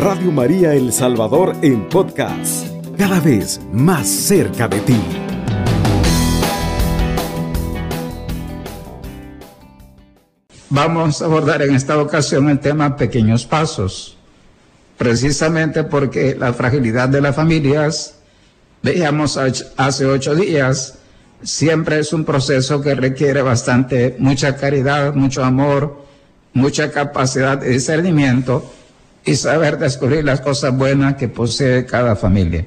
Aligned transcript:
Radio 0.00 0.32
María 0.32 0.72
El 0.72 0.94
Salvador 0.94 1.54
en 1.60 1.86
podcast, 1.90 2.66
cada 2.96 3.20
vez 3.20 3.60
más 3.70 4.08
cerca 4.08 4.66
de 4.66 4.80
ti. 4.80 4.98
Vamos 10.70 11.20
a 11.20 11.26
abordar 11.26 11.60
en 11.60 11.74
esta 11.74 11.98
ocasión 11.98 12.48
el 12.48 12.60
tema 12.60 12.96
pequeños 12.96 13.44
pasos, 13.44 14.16
precisamente 14.96 15.84
porque 15.84 16.34
la 16.34 16.54
fragilidad 16.54 17.10
de 17.10 17.20
las 17.20 17.36
familias, 17.36 18.14
veíamos 18.82 19.38
hace 19.76 20.06
ocho 20.06 20.34
días, 20.34 20.94
siempre 21.42 21.98
es 21.98 22.14
un 22.14 22.24
proceso 22.24 22.80
que 22.80 22.94
requiere 22.94 23.42
bastante, 23.42 24.16
mucha 24.18 24.56
caridad, 24.56 25.12
mucho 25.12 25.44
amor, 25.44 26.06
mucha 26.54 26.90
capacidad 26.90 27.58
de 27.58 27.68
discernimiento 27.68 28.79
y 29.24 29.36
saber 29.36 29.78
descubrir 29.78 30.24
las 30.24 30.40
cosas 30.40 30.76
buenas 30.76 31.14
que 31.16 31.28
posee 31.28 31.84
cada 31.86 32.16
familia. 32.16 32.64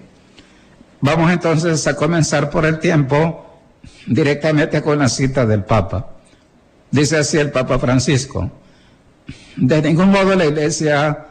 Vamos 1.01 1.31
entonces 1.31 1.85
a 1.87 1.95
comenzar 1.95 2.49
por 2.49 2.65
el 2.65 2.79
tiempo 2.79 3.59
directamente 4.07 4.81
con 4.81 4.99
la 4.99 5.09
cita 5.09 5.45
del 5.45 5.63
Papa. 5.63 6.07
Dice 6.91 7.17
así 7.17 7.37
el 7.37 7.51
Papa 7.51 7.79
Francisco, 7.79 8.51
de 9.57 9.81
ningún 9.81 10.11
modo 10.11 10.35
la 10.35 10.45
Iglesia 10.45 11.25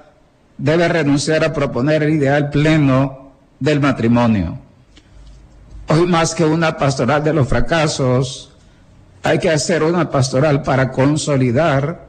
debe 0.59 0.89
renunciar 0.89 1.45
a 1.45 1.53
proponer 1.53 2.03
el 2.03 2.11
ideal 2.15 2.51
pleno 2.51 3.33
del 3.59 3.81
matrimonio. 3.81 4.59
Hoy 5.89 6.07
más 6.07 6.35
que 6.35 6.45
una 6.45 6.77
pastoral 6.77 7.23
de 7.23 7.33
los 7.33 7.49
fracasos, 7.49 8.53
hay 9.23 9.39
que 9.39 9.51
hacer 9.51 9.83
una 9.83 10.11
pastoral 10.11 10.63
para 10.63 10.91
consolidar 10.91 12.09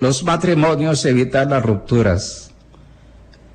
los 0.00 0.22
matrimonios 0.24 1.04
y 1.04 1.08
evitar 1.08 1.46
las 1.46 1.62
rupturas. 1.62 2.47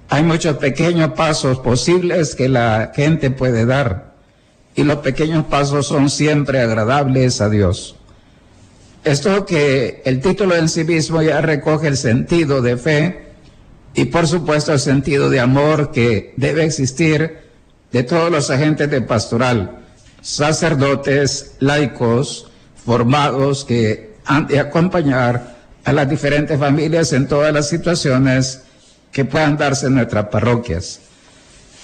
Hay 0.09 0.23
muchos 0.23 0.57
pequeños 0.57 1.13
pasos 1.13 1.59
posibles 1.59 2.35
que 2.35 2.49
la 2.49 2.91
gente 2.95 3.31
puede 3.31 3.65
dar 3.65 4.13
y 4.75 4.83
los 4.83 4.97
pequeños 4.97 5.45
pasos 5.45 5.87
son 5.87 6.09
siempre 6.09 6.59
agradables 6.61 7.41
a 7.41 7.49
Dios. 7.49 7.95
Esto 9.03 9.45
que 9.45 10.01
el 10.05 10.21
título 10.21 10.55
en 10.55 10.69
sí 10.69 10.83
mismo 10.83 11.21
ya 11.21 11.41
recoge 11.41 11.87
el 11.87 11.97
sentido 11.97 12.61
de 12.61 12.77
fe 12.77 13.33
y 13.93 14.05
por 14.05 14.27
supuesto 14.27 14.73
el 14.73 14.79
sentido 14.79 15.29
de 15.29 15.39
amor 15.39 15.91
que 15.91 16.33
debe 16.37 16.63
existir 16.63 17.39
de 17.91 18.03
todos 18.03 18.31
los 18.31 18.49
agentes 18.49 18.89
de 18.89 19.01
pastoral, 19.01 19.79
sacerdotes, 20.21 21.55
laicos, 21.59 22.49
formados 22.85 23.65
que 23.65 24.15
han 24.25 24.47
de 24.47 24.59
acompañar 24.59 25.57
a 25.83 25.93
las 25.93 26.09
diferentes 26.09 26.57
familias 26.57 27.13
en 27.13 27.27
todas 27.27 27.53
las 27.53 27.69
situaciones 27.69 28.61
que 29.13 29.23
puedan 29.23 29.55
darse 29.55 29.87
en 29.87 29.95
nuestras 29.95 30.25
parroquias. 30.25 30.99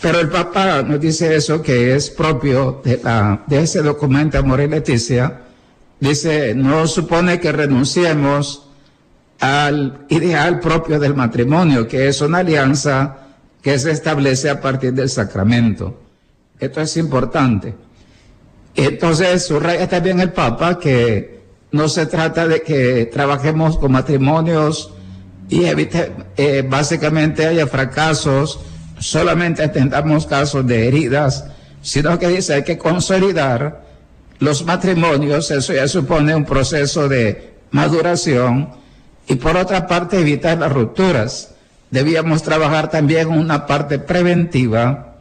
Pero 0.01 0.19
el 0.19 0.27
Papa 0.29 0.81
nos 0.81 0.99
dice 0.99 1.33
eso 1.35 1.61
que 1.61 1.95
es 1.95 2.09
propio 2.09 2.81
de, 2.83 2.99
la, 3.01 3.43
de 3.47 3.61
ese 3.61 3.81
documento 3.81 4.37
Amor 4.37 4.59
y 4.59 4.67
Leticia, 4.67 5.43
Dice, 5.99 6.55
no 6.55 6.87
supone 6.87 7.39
que 7.39 7.51
renunciemos 7.51 8.63
al 9.41 10.05
ideal 10.07 10.59
propio 10.59 10.97
del 10.97 11.13
matrimonio, 11.13 11.87
que 11.87 12.07
es 12.07 12.21
una 12.21 12.39
alianza 12.39 13.17
que 13.61 13.77
se 13.77 13.91
establece 13.91 14.49
a 14.49 14.61
partir 14.61 14.93
del 14.93 15.09
sacramento. 15.09 15.99
Esto 16.57 16.81
es 16.81 16.95
importante. 16.95 17.75
Entonces, 18.75 19.45
subraya 19.45 19.89
también 19.89 20.21
el 20.21 20.31
Papa 20.31 20.79
que 20.79 21.41
no 21.71 21.89
se 21.89 22.05
trata 22.05 22.47
de 22.47 22.61
que 22.61 23.05
trabajemos 23.07 23.77
con 23.77 23.91
matrimonios 23.91 24.93
y 25.49 25.65
evite, 25.65 26.11
eh, 26.37 26.63
básicamente 26.67 27.45
haya 27.45 27.67
fracasos, 27.67 28.59
solamente 28.99 29.63
atendamos 29.63 30.27
casos 30.27 30.65
de 30.65 30.87
heridas, 30.87 31.45
sino 31.81 32.17
que 32.19 32.27
dice 32.27 32.53
hay 32.53 32.63
que 32.63 32.77
consolidar 32.77 33.83
los 34.37 34.63
matrimonios, 34.63 35.51
eso 35.51 35.73
ya 35.73 35.87
supone 35.87 36.35
un 36.35 36.45
proceso 36.45 37.09
de 37.09 37.53
maduración 37.71 38.69
y 39.27 39.35
por 39.35 39.57
otra 39.57 39.87
parte 39.87 40.19
evitar 40.19 40.57
las 40.57 40.71
rupturas. 40.71 41.51
Debíamos 41.91 42.43
trabajar 42.43 42.89
también 42.89 43.29
una 43.29 43.65
parte 43.65 43.99
preventiva 43.99 45.15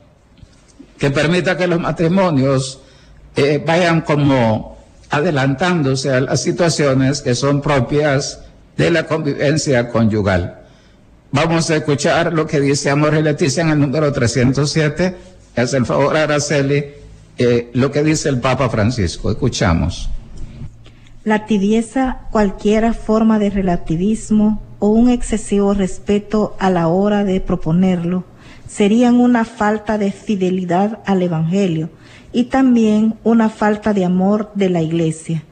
que 0.99 1.11
permita 1.11 1.57
que 1.57 1.67
los 1.67 1.81
matrimonios 1.81 2.81
eh, 3.37 3.63
vayan 3.65 4.03
como 4.03 4.77
adelantándose 5.11 6.13
a 6.13 6.21
las 6.21 6.43
situaciones 6.43 7.23
que 7.23 7.35
son 7.35 7.63
propias 7.63 8.41
de 8.79 8.91
la 8.91 9.07
convivencia 9.07 9.89
conyugal. 9.89 10.61
Vamos 11.31 11.69
a 11.69 11.77
escuchar 11.77 12.33
lo 12.33 12.47
que 12.47 12.61
dice 12.61 12.89
Amor 12.89 13.15
y 13.15 13.23
Leticia 13.23 13.63
en 13.63 13.71
el 13.71 13.81
número 13.81 14.11
307. 14.13 15.15
Es 15.55 15.75
el 15.75 15.85
favor, 15.85 16.17
Araceli, 16.17 16.85
eh, 17.37 17.71
lo 17.75 17.91
que 17.91 18.03
dice 18.03 18.31
el 18.31 18.41
Papa 18.41 18.71
Francisco. 18.71 19.31
Escuchamos. 19.31 20.09
La 21.25 21.45
tibieza, 21.45 22.21
cualquiera 22.31 22.95
forma 22.95 23.39
de 23.39 23.51
relativismo 23.51 24.63
o 24.79 24.89
un 24.89 25.11
excesivo 25.11 25.75
respeto 25.75 26.57
a 26.59 26.71
la 26.71 26.89
hora 26.89 27.25
de 27.25 27.41
proponerlo, 27.41 28.25
serían 28.67 29.17
una 29.17 29.45
falta 29.45 29.99
de 29.99 30.13
fidelidad 30.13 31.01
al 31.05 31.23
Evangelio 31.23 31.91
y 32.33 32.45
también 32.45 33.17
una 33.25 33.51
falta 33.51 33.93
de 33.93 34.05
amor 34.05 34.53
de 34.55 34.71
la 34.71 34.81
Iglesia. 34.81 35.43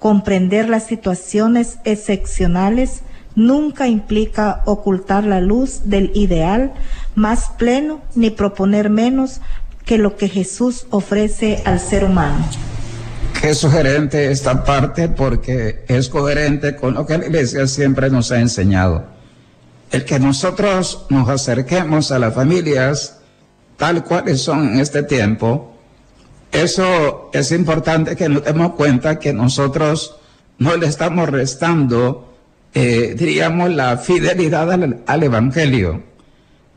Comprender 0.00 0.68
las 0.68 0.86
situaciones 0.86 1.78
excepcionales 1.84 3.02
nunca 3.36 3.86
implica 3.86 4.62
ocultar 4.64 5.24
la 5.24 5.40
luz 5.40 5.82
del 5.84 6.10
ideal 6.14 6.72
más 7.14 7.50
pleno 7.58 8.00
ni 8.14 8.30
proponer 8.30 8.90
menos 8.90 9.40
que 9.84 9.98
lo 9.98 10.16
que 10.16 10.28
Jesús 10.28 10.86
ofrece 10.90 11.62
al 11.64 11.80
ser 11.80 12.04
humano. 12.04 12.44
Qué 13.40 13.54
sugerente 13.54 14.30
esta 14.30 14.64
parte 14.64 15.08
porque 15.08 15.84
es 15.86 16.08
coherente 16.08 16.76
con 16.76 16.94
lo 16.94 17.06
que 17.06 17.18
la 17.18 17.26
iglesia 17.26 17.66
siempre 17.66 18.10
nos 18.10 18.32
ha 18.32 18.40
enseñado. 18.40 19.04
El 19.90 20.04
que 20.06 20.18
nosotros 20.18 21.06
nos 21.10 21.28
acerquemos 21.28 22.10
a 22.10 22.18
las 22.18 22.34
familias 22.34 23.20
tal 23.76 24.02
cuales 24.04 24.40
son 24.40 24.74
en 24.74 24.80
este 24.80 25.02
tiempo, 25.02 25.74
eso 26.52 27.30
es 27.32 27.52
importante 27.52 28.16
que 28.16 28.28
nos 28.28 28.44
demos 28.44 28.72
cuenta 28.72 29.18
que 29.18 29.32
nosotros 29.32 30.16
no 30.58 30.76
le 30.76 30.86
estamos 30.86 31.28
restando, 31.28 32.34
eh, 32.74 33.14
diríamos, 33.16 33.70
la 33.70 33.96
fidelidad 33.98 34.70
al 35.06 35.22
Evangelio. 35.22 36.02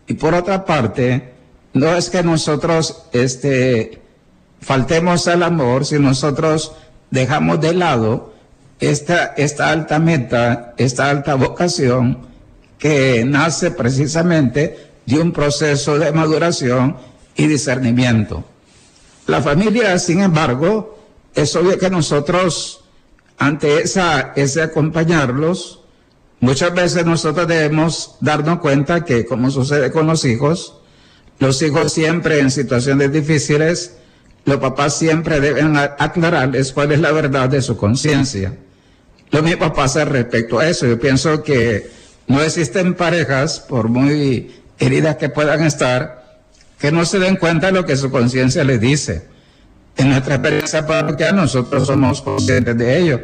Y 0.07 0.13
por 0.16 0.34
otra 0.34 0.66
parte, 0.66 1.34
no 1.73 1.95
es 1.95 2.09
que 2.09 2.23
nosotros 2.23 3.06
este, 3.13 4.00
faltemos 4.61 5.28
al 5.28 5.44
amor, 5.44 5.85
si 5.85 6.00
nosotros 6.00 6.73
dejamos 7.09 7.59
de 7.61 7.73
lado 7.73 8.34
esta, 8.79 9.34
esta 9.38 9.69
alta 9.69 10.00
meta, 10.00 10.73
esta 10.78 11.09
alta 11.09 11.35
vocación 11.35 12.19
que 12.78 13.23
nace 13.25 13.72
precisamente 13.72 14.91
de 15.05 15.19
un 15.19 15.31
proceso 15.31 15.97
de 15.97 16.11
maduración 16.11 16.97
y 17.35 17.47
discernimiento. 17.47 18.44
La 19.28 19.41
familia, 19.41 19.97
sin 20.00 20.22
embargo, 20.22 21.00
es 21.34 21.56
obvio 21.56 21.78
que 21.78 21.89
nosotros, 21.89 22.84
ante 23.38 23.81
esa, 23.81 24.34
ese 24.35 24.61
acompañarlos, 24.61 25.81
muchas 26.39 26.73
veces 26.73 27.06
nosotros 27.06 27.47
debemos 27.47 28.16
darnos 28.19 28.59
cuenta 28.59 29.06
que, 29.06 29.25
como 29.25 29.50
sucede 29.50 29.91
con 29.91 30.07
los 30.07 30.25
hijos, 30.25 30.75
los 31.39 31.61
hijos 31.61 31.94
siempre 31.94 32.39
en 32.39 32.51
situaciones 32.51 33.11
difíciles, 33.11 33.95
los 34.45 34.57
papás 34.57 34.97
siempre 34.97 35.40
deben 35.40 35.78
aclararles 35.78 36.73
cuál 36.73 36.91
es 36.91 37.00
la 37.00 37.11
verdad 37.11 37.47
de 37.47 37.61
su 37.61 37.78
conciencia. 37.78 38.57
Lo 39.31 39.41
mismo 39.41 39.73
pasa 39.73 40.05
respecto 40.05 40.59
a 40.59 40.67
eso. 40.67 40.85
Yo 40.85 40.99
pienso 40.99 41.41
que 41.43 41.90
no 42.28 42.41
existen 42.41 42.93
parejas, 42.93 43.61
por 43.61 43.87
muy 43.87 44.53
heridas 44.79 45.16
que 45.16 45.29
puedan 45.29 45.64
estar, 45.64 46.22
que 46.84 46.91
no 46.91 47.06
se 47.06 47.18
den 47.18 47.38
cuenta 47.38 47.68
de 47.68 47.72
lo 47.72 47.85
que 47.85 47.96
su 47.96 48.12
conciencia 48.12 48.62
les 48.66 48.82
dice. 48.82 49.26
En 49.96 50.09
nuestra 50.09 50.35
experiencia 50.35 50.85
parroquial 50.85 51.34
nosotros 51.34 51.88
somos 51.88 52.22
conscientes 52.22 52.78
de 52.78 52.97
ello. 52.97 53.22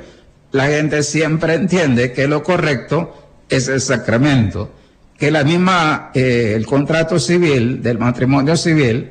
La 0.53 0.67
gente 0.67 1.03
siempre 1.03 1.55
entiende 1.55 2.13
que 2.13 2.25
lo 2.29 2.41
correcto 2.41 3.13
es 3.49 3.67
el 3.67 3.81
sacramento 3.81 4.71
que 5.17 5.29
la 5.29 5.43
misma, 5.43 6.11
eh, 6.13 6.53
el 6.55 6.65
contrato 6.65 7.19
civil, 7.19 7.83
del 7.83 7.97
matrimonio 7.97 8.55
civil, 8.55 9.09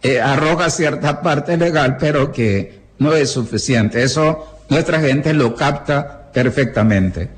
eh, 0.00 0.20
arroga 0.20 0.70
cierta 0.70 1.20
parte 1.20 1.56
legal, 1.56 1.96
pero 1.98 2.30
que 2.30 2.82
no 3.00 3.14
es 3.14 3.30
suficiente. 3.30 4.04
Eso 4.04 4.60
nuestra 4.68 5.00
gente 5.00 5.34
lo 5.34 5.56
capta 5.56 6.30
perfectamente. 6.32 7.30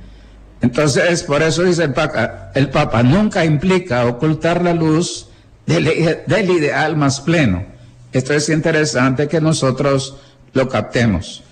Entonces, 0.60 1.22
por 1.22 1.42
eso 1.42 1.62
dice 1.62 1.84
el 1.84 1.94
Papa, 1.94 2.50
el 2.54 2.68
Papa 2.68 3.02
nunca 3.02 3.46
implica 3.46 4.04
ocultar 4.04 4.62
la 4.62 4.74
luz 4.74 5.29
del, 5.70 6.50
ideal 6.50 6.96
más 6.96 7.20
pleno. 7.20 7.64
Esto 8.12 8.34
es 8.34 8.48
interesante 8.48 9.28
que 9.28 9.40
nosotros 9.40 10.16
lo 10.52 10.68
captemos. 10.68 11.44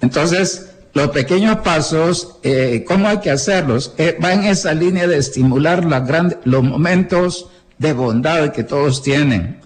Entonces, 0.00 0.70
los 0.94 1.10
pequeños 1.10 1.58
pasos, 1.58 2.36
eh, 2.42 2.84
¿cómo 2.88 3.08
hay 3.08 3.18
que 3.18 3.30
hacerlos? 3.30 3.92
Eh, 3.98 4.16
va 4.22 4.32
en 4.32 4.44
esa 4.44 4.72
línea 4.72 5.06
de 5.06 5.18
estimular 5.18 5.84
la 5.84 5.98
los 6.44 6.62
momentos 6.62 7.46
de 7.76 7.92
bondad 7.92 8.52
que 8.52 8.64
todos 8.64 9.02
tienen. 9.02 9.60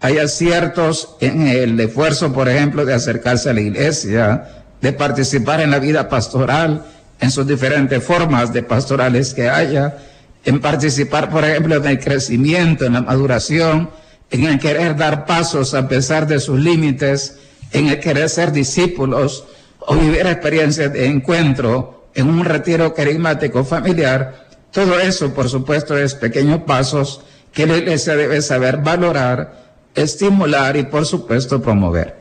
Hay 0.00 0.18
aciertos 0.18 1.16
en 1.20 1.48
el 1.48 1.78
esfuerzo, 1.80 2.32
por 2.32 2.48
ejemplo, 2.48 2.86
de 2.86 2.94
acercarse 2.94 3.50
a 3.50 3.52
la 3.52 3.60
iglesia, 3.60 4.62
de 4.80 4.92
participar 4.92 5.60
en 5.60 5.70
la 5.70 5.78
vida 5.78 6.08
pastoral, 6.08 6.84
en 7.20 7.30
sus 7.30 7.46
diferentes 7.46 8.02
formas 8.02 8.52
de 8.52 8.62
pastorales 8.62 9.34
que 9.34 9.50
haya, 9.50 9.98
en 10.44 10.60
participar, 10.60 11.30
por 11.30 11.44
ejemplo, 11.44 11.76
en 11.76 11.86
el 11.86 12.00
crecimiento, 12.00 12.84
en 12.84 12.94
la 12.94 13.02
maduración, 13.02 13.90
en 14.30 14.44
el 14.44 14.58
querer 14.58 14.96
dar 14.96 15.26
pasos 15.26 15.74
a 15.74 15.88
pesar 15.88 16.26
de 16.26 16.40
sus 16.40 16.58
límites, 16.58 17.38
en 17.72 17.88
el 17.88 18.00
querer 18.00 18.28
ser 18.28 18.52
discípulos 18.52 19.44
o 19.80 19.94
vivir 19.96 20.26
experiencias 20.26 20.92
de 20.92 21.06
encuentro 21.06 22.08
en 22.14 22.28
un 22.28 22.44
retiro 22.44 22.94
carismático 22.94 23.64
familiar. 23.64 24.46
Todo 24.72 24.98
eso, 24.98 25.34
por 25.34 25.48
supuesto, 25.48 25.96
es 25.96 26.14
pequeños 26.14 26.62
pasos 26.62 27.22
que 27.52 27.66
la 27.66 27.76
iglesia 27.76 28.16
debe 28.16 28.40
saber 28.40 28.78
valorar, 28.78 29.74
estimular 29.94 30.76
y, 30.76 30.84
por 30.84 31.06
supuesto, 31.06 31.60
promover. 31.60 32.20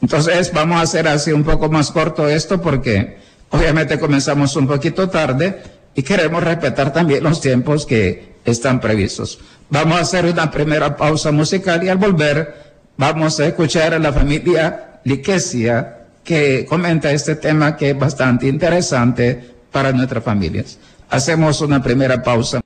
Entonces, 0.00 0.52
vamos 0.52 0.78
a 0.78 0.82
hacer 0.82 1.08
así 1.08 1.32
un 1.32 1.44
poco 1.44 1.68
más 1.68 1.90
corto 1.90 2.28
esto 2.28 2.62
porque 2.62 3.18
obviamente 3.50 3.98
comenzamos 3.98 4.54
un 4.54 4.68
poquito 4.68 5.08
tarde 5.08 5.60
y 5.98 6.04
queremos 6.04 6.44
respetar 6.44 6.92
también 6.92 7.24
los 7.24 7.40
tiempos 7.40 7.84
que 7.84 8.34
están 8.44 8.80
previstos. 8.80 9.40
Vamos 9.68 9.98
a 9.98 10.02
hacer 10.02 10.26
una 10.26 10.48
primera 10.48 10.96
pausa 10.96 11.32
musical 11.32 11.82
y 11.82 11.88
al 11.88 11.98
volver 11.98 12.54
vamos 12.96 13.40
a 13.40 13.46
escuchar 13.46 13.94
a 13.94 13.98
la 13.98 14.12
familia 14.12 15.00
Liquesia 15.02 16.04
que 16.22 16.64
comenta 16.66 17.10
este 17.10 17.34
tema 17.34 17.76
que 17.76 17.90
es 17.90 17.98
bastante 17.98 18.46
interesante 18.46 19.56
para 19.72 19.90
nuestras 19.90 20.22
familias. 20.22 20.78
Hacemos 21.10 21.60
una 21.62 21.82
primera 21.82 22.22
pausa. 22.22 22.60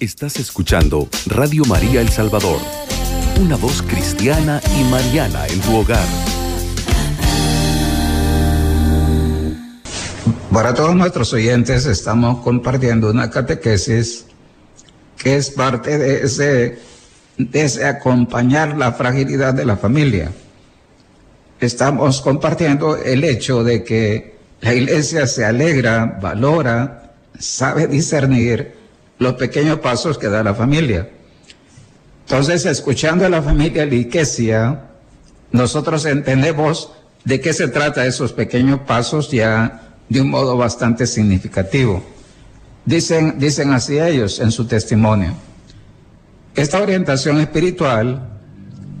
Estás 0.00 0.34
escuchando 0.40 1.08
Radio 1.26 1.64
María 1.66 2.00
El 2.00 2.08
Salvador, 2.08 2.58
una 3.40 3.54
voz 3.54 3.80
cristiana 3.82 4.60
y 4.76 4.82
mariana 4.90 5.46
en 5.46 5.60
tu 5.60 5.76
hogar. 5.76 6.31
Para 10.52 10.74
todos 10.74 10.94
nuestros 10.94 11.32
oyentes 11.32 11.86
estamos 11.86 12.42
compartiendo 12.42 13.10
una 13.10 13.30
catequesis 13.30 14.26
que 15.16 15.36
es 15.36 15.50
parte 15.50 15.96
de 15.96 16.24
ese, 16.24 16.78
de 17.38 17.84
acompañar 17.86 18.76
la 18.76 18.92
fragilidad 18.92 19.54
de 19.54 19.64
la 19.64 19.78
familia. 19.78 20.30
Estamos 21.58 22.20
compartiendo 22.20 22.98
el 22.98 23.24
hecho 23.24 23.64
de 23.64 23.82
que 23.82 24.36
la 24.60 24.74
iglesia 24.74 25.26
se 25.26 25.46
alegra, 25.46 26.18
valora, 26.20 27.14
sabe 27.38 27.86
discernir 27.86 28.74
los 29.18 29.34
pequeños 29.34 29.78
pasos 29.78 30.18
que 30.18 30.28
da 30.28 30.42
la 30.42 30.54
familia. 30.54 31.08
Entonces, 32.26 32.66
escuchando 32.66 33.24
a 33.24 33.30
la 33.30 33.40
familia 33.40 33.86
Liquesia, 33.86 34.82
nosotros 35.50 36.04
entendemos 36.04 36.92
de 37.24 37.40
qué 37.40 37.54
se 37.54 37.68
trata 37.68 38.04
esos 38.04 38.34
pequeños 38.34 38.80
pasos 38.80 39.30
ya 39.30 39.91
de 40.08 40.20
un 40.20 40.30
modo 40.30 40.56
bastante 40.56 41.06
significativo. 41.06 42.02
Dicen, 42.84 43.38
dicen 43.38 43.72
así 43.72 43.98
ellos 43.98 44.40
en 44.40 44.50
su 44.50 44.66
testimonio. 44.66 45.34
Esta 46.54 46.82
orientación 46.82 47.40
espiritual 47.40 48.28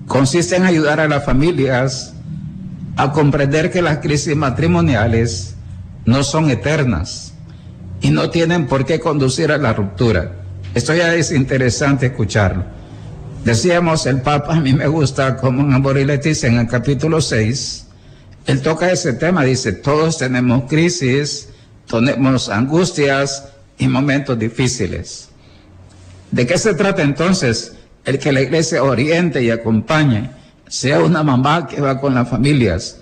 consiste 0.06 0.56
en 0.56 0.64
ayudar 0.64 1.00
a 1.00 1.08
las 1.08 1.24
familias 1.24 2.14
a 2.96 3.12
comprender 3.12 3.70
que 3.70 3.82
las 3.82 3.98
crisis 3.98 4.36
matrimoniales 4.36 5.54
no 6.04 6.22
son 6.22 6.50
eternas 6.50 7.32
y 8.00 8.10
no 8.10 8.30
tienen 8.30 8.66
por 8.66 8.84
qué 8.84 9.00
conducir 9.00 9.52
a 9.52 9.58
la 9.58 9.72
ruptura. 9.72 10.32
Esto 10.74 10.94
ya 10.94 11.14
es 11.14 11.32
interesante 11.32 12.06
escucharlo. 12.06 12.64
Decíamos, 13.44 14.06
el 14.06 14.20
Papa, 14.20 14.54
a 14.54 14.60
mí 14.60 14.72
me 14.72 14.86
gusta 14.86 15.36
como 15.36 15.62
en 15.62 15.72
Amor 15.72 15.98
en 15.98 16.10
el 16.10 16.68
capítulo 16.68 17.20
6, 17.20 17.86
él 18.46 18.62
toca 18.62 18.90
ese 18.90 19.12
tema, 19.12 19.44
dice, 19.44 19.72
todos 19.72 20.18
tenemos 20.18 20.64
crisis, 20.68 21.48
tenemos 21.86 22.48
angustias, 22.48 23.52
y 23.82 23.88
momentos 23.88 24.38
difíciles. 24.38 25.28
¿De 26.30 26.46
qué 26.46 26.56
se 26.56 26.74
trata 26.74 27.02
entonces? 27.02 27.74
El 28.04 28.18
que 28.18 28.32
la 28.32 28.40
iglesia 28.40 28.82
oriente 28.82 29.42
y 29.42 29.50
acompañe, 29.50 30.30
sea 30.68 31.00
una 31.00 31.22
mamá 31.22 31.66
que 31.66 31.80
va 31.80 32.00
con 32.00 32.14
las 32.14 32.28
familias. 32.28 32.98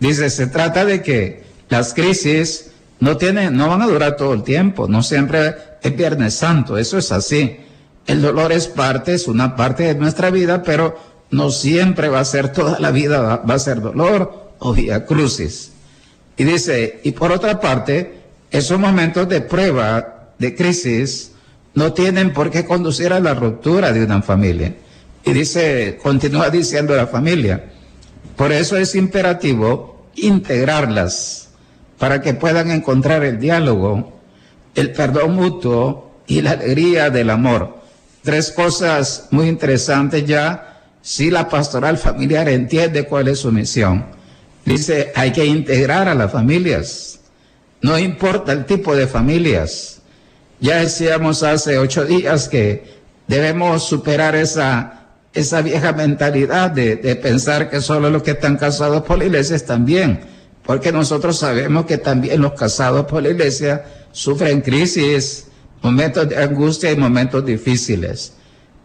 Dice, 0.00 0.30
se 0.30 0.46
trata 0.46 0.84
de 0.84 1.02
que 1.02 1.44
las 1.68 1.92
crisis 1.94 2.70
no 3.00 3.16
tienen, 3.16 3.56
no 3.56 3.68
van 3.68 3.82
a 3.82 3.86
durar 3.86 4.16
todo 4.16 4.34
el 4.34 4.42
tiempo, 4.42 4.86
no 4.86 5.02
siempre 5.02 5.54
es 5.82 5.96
Viernes 5.96 6.34
Santo, 6.34 6.78
eso 6.78 6.98
es 6.98 7.10
así. 7.10 7.58
El 8.06 8.22
dolor 8.22 8.52
es 8.52 8.68
parte, 8.68 9.14
es 9.14 9.28
una 9.28 9.56
parte 9.56 9.84
de 9.84 9.94
nuestra 9.94 10.30
vida, 10.30 10.62
pero 10.62 10.98
no 11.30 11.50
siempre 11.50 12.08
va 12.08 12.20
a 12.20 12.24
ser 12.24 12.52
toda 12.52 12.78
la 12.78 12.90
vida, 12.90 13.36
va 13.38 13.54
a 13.54 13.58
ser 13.58 13.80
dolor 13.80 14.47
o 14.58 14.72
vía 14.72 15.04
crucis. 15.06 15.72
Y 16.36 16.44
dice, 16.44 17.00
y 17.02 17.12
por 17.12 17.32
otra 17.32 17.60
parte, 17.60 18.20
esos 18.50 18.78
momentos 18.78 19.28
de 19.28 19.40
prueba 19.40 20.30
de 20.38 20.54
crisis 20.54 21.32
no 21.74 21.92
tienen 21.92 22.32
por 22.32 22.50
qué 22.50 22.64
conducir 22.64 23.12
a 23.12 23.20
la 23.20 23.34
ruptura 23.34 23.92
de 23.92 24.04
una 24.04 24.22
familia. 24.22 24.74
Y 25.24 25.32
dice, 25.32 25.98
continúa 26.02 26.50
diciendo 26.50 26.96
la 26.96 27.06
familia, 27.06 27.70
por 28.36 28.52
eso 28.52 28.76
es 28.76 28.94
imperativo 28.94 30.06
integrarlas 30.14 31.48
para 31.98 32.22
que 32.22 32.34
puedan 32.34 32.70
encontrar 32.70 33.24
el 33.24 33.38
diálogo, 33.38 34.20
el 34.74 34.92
perdón 34.92 35.34
mutuo 35.34 36.12
y 36.26 36.40
la 36.40 36.52
alegría 36.52 37.10
del 37.10 37.30
amor. 37.30 37.78
Tres 38.22 38.52
cosas 38.52 39.28
muy 39.30 39.48
interesantes 39.48 40.24
ya 40.24 40.80
si 41.02 41.30
la 41.30 41.48
pastoral 41.48 41.98
familiar 41.98 42.48
entiende 42.48 43.04
cuál 43.04 43.28
es 43.28 43.40
su 43.40 43.50
misión. 43.50 44.17
Dice, 44.68 45.12
hay 45.14 45.32
que 45.32 45.44
integrar 45.44 46.08
a 46.08 46.14
las 46.14 46.30
familias. 46.30 47.20
No 47.80 47.98
importa 47.98 48.52
el 48.52 48.66
tipo 48.66 48.94
de 48.94 49.06
familias 49.06 49.98
ya 50.60 50.78
decíamos 50.78 51.42
hace 51.42 51.78
ocho 51.78 52.04
días 52.04 52.48
que 52.48 52.98
debemos 53.28 53.84
superar 53.84 54.34
esa, 54.34 55.06
esa 55.32 55.62
vieja 55.62 55.92
mentalidad 55.92 56.70
de, 56.70 56.96
de 56.96 57.16
pensar 57.16 57.70
que 57.70 57.80
solo 57.80 58.10
los 58.10 58.22
que 58.22 58.32
están 58.32 58.56
casados 58.56 59.02
por 59.02 59.18
la 59.18 59.26
iglesia 59.26 59.54
están 59.54 59.84
bien, 59.84 60.20
porque 60.64 60.90
nosotros 60.90 61.38
sabemos 61.38 61.86
que 61.86 61.98
también 61.98 62.42
los 62.42 62.54
casados 62.54 63.06
por 63.06 63.22
la 63.22 63.28
iglesia 63.28 63.84
sufren 64.10 64.60
crisis, 64.60 65.46
momentos 65.80 66.28
de 66.28 66.42
angustia 66.42 66.90
y 66.90 66.96
momentos 66.96 67.44
difíciles. 67.44 68.32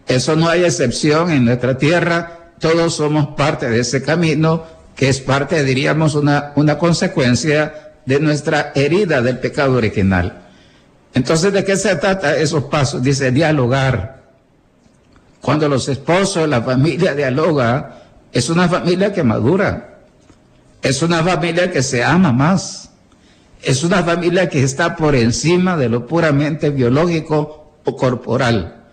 Eso 0.06 0.36
no 0.36 0.50
hay 0.50 0.66
excepción 0.66 1.32
en 1.32 1.46
nuestra 1.46 1.78
tierra, 1.78 2.52
todos 2.60 2.96
somos 2.96 3.36
parte 3.36 3.68
de 3.70 3.80
ese 3.80 4.04
camino 4.04 4.64
que 4.96 5.10
es 5.10 5.20
parte, 5.20 5.64
diríamos, 5.64 6.16
una, 6.16 6.54
una 6.56 6.78
consecuencia 6.78 7.94
de 8.06 8.20
nuestra 8.20 8.72
herida 8.76 9.22
del 9.22 9.40
pecado 9.40 9.74
original. 9.74 10.44
Entonces, 11.14 11.54
¿de 11.54 11.64
qué 11.64 11.76
se 11.76 11.96
trata 11.96 12.38
esos 12.38 12.66
pasos? 12.66 13.02
Dice 13.02 13.32
dialogar. 13.32 14.24
Cuando 15.42 15.68
los 15.68 15.88
esposos, 15.90 16.48
la 16.48 16.62
familia 16.62 17.14
dialoga, 17.14 18.04
es 18.32 18.50
una 18.50 18.68
familia 18.68 19.14
que 19.14 19.24
madura. 19.24 20.00
Es 20.82 21.02
una 21.02 21.24
familia 21.24 21.72
que 21.72 21.84
se 21.84 22.04
ama 22.04 22.32
más. 22.32 22.90
Es 23.62 23.84
una 23.84 24.04
familia 24.04 24.50
que 24.50 24.64
está 24.64 24.96
por 24.96 25.16
encima 25.16 25.78
de 25.78 25.88
lo 25.88 26.06
puramente 26.08 26.70
biológico 26.70 27.78
o 27.86 27.96
corporal. 27.96 28.84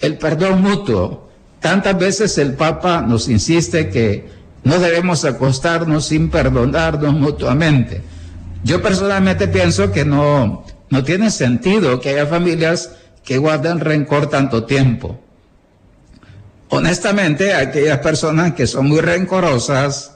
El 0.00 0.18
perdón 0.18 0.62
mutuo. 0.62 1.28
Tantas 1.60 1.98
veces 1.98 2.38
el 2.38 2.54
Papa 2.54 3.02
nos 3.02 3.28
insiste 3.28 3.90
que 3.90 4.39
no 4.64 4.78
debemos 4.78 5.24
acostarnos 5.24 6.06
sin 6.06 6.30
perdonarnos 6.30 7.14
mutuamente. 7.14 8.02
Yo 8.62 8.82
personalmente 8.82 9.48
pienso 9.48 9.90
que 9.90 10.04
no, 10.04 10.64
no 10.90 11.04
tiene 11.04 11.30
sentido 11.30 12.00
que 12.00 12.10
haya 12.10 12.26
familias 12.26 12.92
que 13.24 13.38
guarden 13.38 13.80
rencor 13.80 14.28
tanto 14.28 14.64
tiempo. 14.64 15.18
Honestamente, 16.68 17.54
aquellas 17.54 17.98
personas 17.98 18.52
que 18.52 18.66
son 18.66 18.88
muy 18.88 19.00
rencorosas 19.00 20.12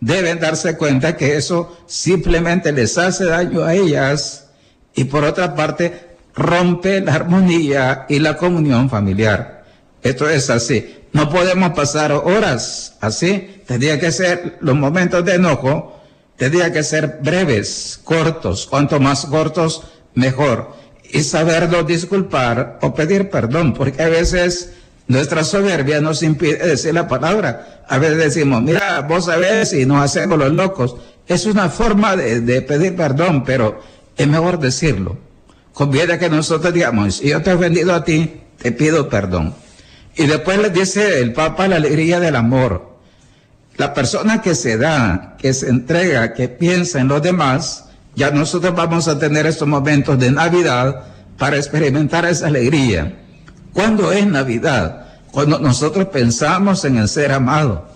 deben 0.00 0.38
darse 0.38 0.76
cuenta 0.76 1.16
que 1.16 1.36
eso 1.36 1.76
simplemente 1.86 2.72
les 2.72 2.96
hace 2.98 3.24
daño 3.24 3.64
a 3.64 3.74
ellas 3.74 4.48
y 4.94 5.04
por 5.04 5.24
otra 5.24 5.54
parte 5.54 6.16
rompe 6.34 7.00
la 7.00 7.14
armonía 7.14 8.06
y 8.08 8.20
la 8.20 8.36
comunión 8.36 8.88
familiar. 8.88 9.64
Esto 10.02 10.28
es 10.28 10.48
así. 10.50 10.97
No 11.12 11.30
podemos 11.30 11.72
pasar 11.72 12.12
horas 12.12 12.96
así. 13.00 13.62
Tendría 13.66 13.98
que 13.98 14.12
ser 14.12 14.58
los 14.60 14.76
momentos 14.76 15.24
de 15.24 15.34
enojo, 15.34 16.00
tendría 16.36 16.72
que 16.72 16.82
ser 16.82 17.18
breves, 17.22 18.00
cortos. 18.04 18.66
Cuanto 18.66 19.00
más 19.00 19.26
cortos, 19.26 19.82
mejor 20.14 20.78
y 21.10 21.22
saberlo 21.22 21.84
disculpar 21.84 22.78
o 22.82 22.94
pedir 22.94 23.30
perdón, 23.30 23.74
porque 23.74 24.02
a 24.02 24.08
veces 24.08 24.72
nuestra 25.06 25.44
soberbia 25.44 26.00
nos 26.00 26.22
impide 26.22 26.66
decir 26.66 26.94
la 26.94 27.08
palabra. 27.08 27.84
A 27.88 27.98
veces 27.98 28.18
decimos, 28.18 28.62
mira, 28.62 29.00
vos 29.02 29.24
sabés 29.26 29.72
y 29.72 29.86
nos 29.86 30.02
hacemos 30.02 30.38
los 30.38 30.52
locos. 30.52 30.96
Es 31.26 31.46
una 31.46 31.70
forma 31.70 32.16
de, 32.16 32.62
pedir 32.62 32.94
perdón, 32.94 33.44
pero 33.44 33.80
es 34.16 34.28
mejor 34.28 34.58
decirlo. 34.58 35.18
Conviene 35.72 36.18
que 36.18 36.28
nosotros 36.28 36.74
digamos, 36.74 37.20
yo 37.20 37.40
te 37.42 37.50
he 37.50 37.54
ofendido 37.54 37.94
a 37.94 38.04
ti, 38.04 38.40
te 38.60 38.72
pido 38.72 39.08
perdón. 39.08 39.54
Y 40.18 40.26
después 40.26 40.58
le 40.58 40.70
dice 40.70 41.20
el 41.20 41.32
Papa 41.32 41.68
la 41.68 41.76
alegría 41.76 42.18
del 42.18 42.34
amor. 42.34 42.98
La 43.76 43.94
persona 43.94 44.42
que 44.42 44.56
se 44.56 44.76
da, 44.76 45.36
que 45.38 45.54
se 45.54 45.68
entrega, 45.68 46.34
que 46.34 46.48
piensa 46.48 46.98
en 46.98 47.06
los 47.06 47.22
demás, 47.22 47.84
ya 48.16 48.32
nosotros 48.32 48.74
vamos 48.74 49.06
a 49.06 49.16
tener 49.16 49.46
estos 49.46 49.68
momentos 49.68 50.18
de 50.18 50.32
Navidad 50.32 51.04
para 51.38 51.56
experimentar 51.56 52.26
esa 52.26 52.48
alegría. 52.48 53.16
¿Cuándo 53.72 54.10
es 54.10 54.26
Navidad? 54.26 55.06
Cuando 55.30 55.60
nosotros 55.60 56.06
pensamos 56.06 56.84
en 56.84 56.98
el 56.98 57.08
ser 57.08 57.30
amado. 57.30 57.88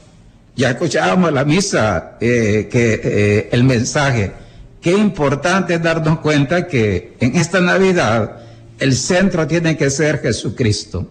Ya 0.54 0.70
escuchábamos 0.70 1.32
la 1.32 1.44
misa, 1.44 2.18
eh, 2.20 2.68
que 2.70 3.00
eh, 3.02 3.48
el 3.50 3.64
mensaje. 3.64 4.32
Qué 4.80 4.92
importante 4.92 5.74
es 5.74 5.82
darnos 5.82 6.20
cuenta 6.20 6.68
que 6.68 7.16
en 7.18 7.34
esta 7.34 7.60
Navidad 7.60 8.36
el 8.78 8.94
centro 8.94 9.44
tiene 9.48 9.76
que 9.76 9.90
ser 9.90 10.20
Jesucristo. 10.20 11.08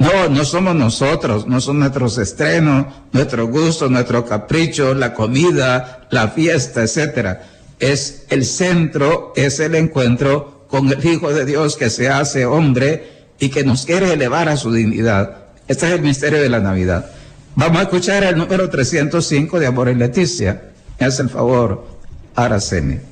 No, 0.00 0.30
no 0.30 0.46
somos 0.46 0.74
nosotros, 0.74 1.46
no 1.46 1.60
son 1.60 1.78
nuestros 1.78 2.16
estrenos, 2.16 2.86
nuestros 3.12 3.50
gustos, 3.50 3.90
nuestros 3.90 4.24
caprichos, 4.24 4.96
la 4.96 5.12
comida, 5.12 6.08
la 6.10 6.28
fiesta, 6.28 6.82
etcétera. 6.82 7.42
Es 7.78 8.24
el 8.30 8.46
centro, 8.46 9.34
es 9.36 9.60
el 9.60 9.74
encuentro 9.74 10.64
con 10.68 10.88
el 10.88 11.04
Hijo 11.04 11.34
de 11.34 11.44
Dios 11.44 11.76
que 11.76 11.90
se 11.90 12.08
hace 12.08 12.46
hombre 12.46 13.26
y 13.38 13.50
que 13.50 13.62
nos 13.62 13.84
quiere 13.84 14.14
elevar 14.14 14.48
a 14.48 14.56
su 14.56 14.72
dignidad. 14.72 15.36
Este 15.68 15.88
es 15.88 15.92
el 15.92 16.00
misterio 16.00 16.40
de 16.40 16.48
la 16.48 16.60
Navidad. 16.60 17.10
Vamos 17.54 17.80
a 17.80 17.82
escuchar 17.82 18.24
el 18.24 18.38
número 18.38 18.70
305 18.70 19.60
de 19.60 19.66
Amor 19.66 19.90
y 19.90 19.96
Leticia. 19.96 20.62
Es 20.98 21.20
el 21.20 21.28
favor, 21.28 21.86
Aracene. 22.34 23.09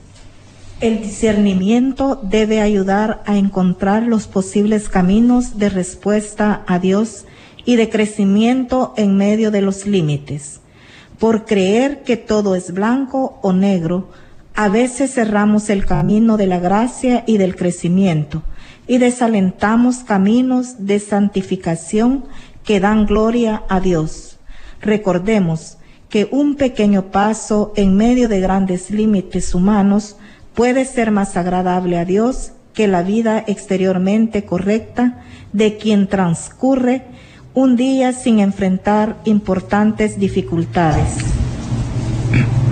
El 0.80 1.02
discernimiento 1.02 2.20
debe 2.22 2.60
ayudar 2.60 3.20
a 3.26 3.36
encontrar 3.36 4.04
los 4.04 4.28
posibles 4.28 4.88
caminos 4.88 5.58
de 5.58 5.70
respuesta 5.70 6.62
a 6.68 6.78
Dios 6.78 7.24
y 7.64 7.74
de 7.74 7.90
crecimiento 7.90 8.94
en 8.96 9.16
medio 9.16 9.50
de 9.50 9.60
los 9.60 9.86
límites. 9.86 10.60
Por 11.18 11.46
creer 11.46 12.04
que 12.04 12.16
todo 12.16 12.54
es 12.54 12.72
blanco 12.72 13.40
o 13.42 13.52
negro, 13.52 14.10
a 14.54 14.68
veces 14.68 15.14
cerramos 15.14 15.68
el 15.68 15.84
camino 15.84 16.36
de 16.36 16.46
la 16.46 16.60
gracia 16.60 17.24
y 17.26 17.38
del 17.38 17.56
crecimiento 17.56 18.44
y 18.86 18.98
desalentamos 18.98 19.98
caminos 20.04 20.86
de 20.86 21.00
santificación 21.00 22.24
que 22.62 22.78
dan 22.78 23.04
gloria 23.04 23.64
a 23.68 23.80
Dios. 23.80 24.38
Recordemos 24.80 25.78
que 26.08 26.28
un 26.30 26.54
pequeño 26.54 27.10
paso 27.10 27.72
en 27.74 27.96
medio 27.96 28.28
de 28.28 28.38
grandes 28.38 28.92
límites 28.92 29.56
humanos 29.56 30.16
puede 30.58 30.84
ser 30.86 31.12
más 31.12 31.36
agradable 31.36 32.00
a 32.00 32.04
Dios 32.04 32.50
que 32.74 32.88
la 32.88 33.04
vida 33.04 33.44
exteriormente 33.46 34.44
correcta 34.44 35.22
de 35.52 35.76
quien 35.76 36.08
transcurre 36.08 37.04
un 37.54 37.76
día 37.76 38.12
sin 38.12 38.40
enfrentar 38.40 39.20
importantes 39.24 40.18
dificultades. 40.18 41.10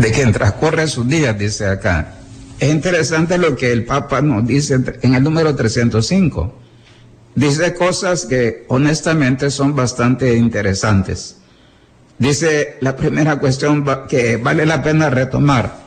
De 0.00 0.10
quien 0.10 0.32
transcurre 0.32 0.88
sus 0.88 1.06
días, 1.06 1.38
dice 1.38 1.68
acá. 1.68 2.14
Es 2.58 2.72
interesante 2.72 3.38
lo 3.38 3.54
que 3.54 3.70
el 3.70 3.84
Papa 3.84 4.20
nos 4.20 4.44
dice 4.44 4.80
en 5.02 5.14
el 5.14 5.22
número 5.22 5.54
305. 5.54 6.58
Dice 7.36 7.72
cosas 7.74 8.26
que 8.26 8.64
honestamente 8.66 9.48
son 9.48 9.76
bastante 9.76 10.36
interesantes. 10.36 11.36
Dice 12.18 12.78
la 12.80 12.96
primera 12.96 13.38
cuestión 13.38 13.86
que 14.08 14.38
vale 14.38 14.66
la 14.66 14.82
pena 14.82 15.08
retomar 15.08 15.85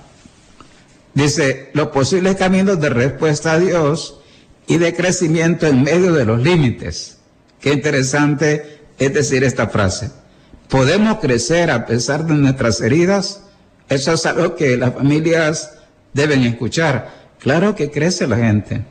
Dice, 1.19 1.69
los 1.73 1.89
posibles 1.89 2.37
caminos 2.37 2.79
de 2.79 2.87
respuesta 2.87 3.51
a 3.51 3.59
Dios 3.59 4.21
y 4.67 4.77
de 4.77 4.95
crecimiento 4.95 5.67
en 5.67 5.83
medio 5.83 6.13
de 6.13 6.23
los 6.23 6.41
límites. 6.41 7.17
Qué 7.59 7.73
interesante 7.73 8.79
es 8.97 9.13
decir 9.13 9.43
esta 9.43 9.67
frase. 9.67 10.11
¿Podemos 10.69 11.19
crecer 11.19 11.71
a 11.71 11.85
pesar 11.85 12.25
de 12.25 12.35
nuestras 12.35 12.79
heridas? 12.79 13.41
Eso 13.89 14.13
es 14.13 14.25
algo 14.25 14.55
que 14.55 14.77
las 14.77 14.93
familias 14.93 15.71
deben 16.13 16.43
escuchar. 16.43 17.13
Claro 17.39 17.75
que 17.75 17.91
crece 17.91 18.25
la 18.25 18.37
gente. 18.37 18.85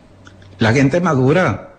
La 0.58 0.74
gente 0.74 1.00
madura. 1.00 1.76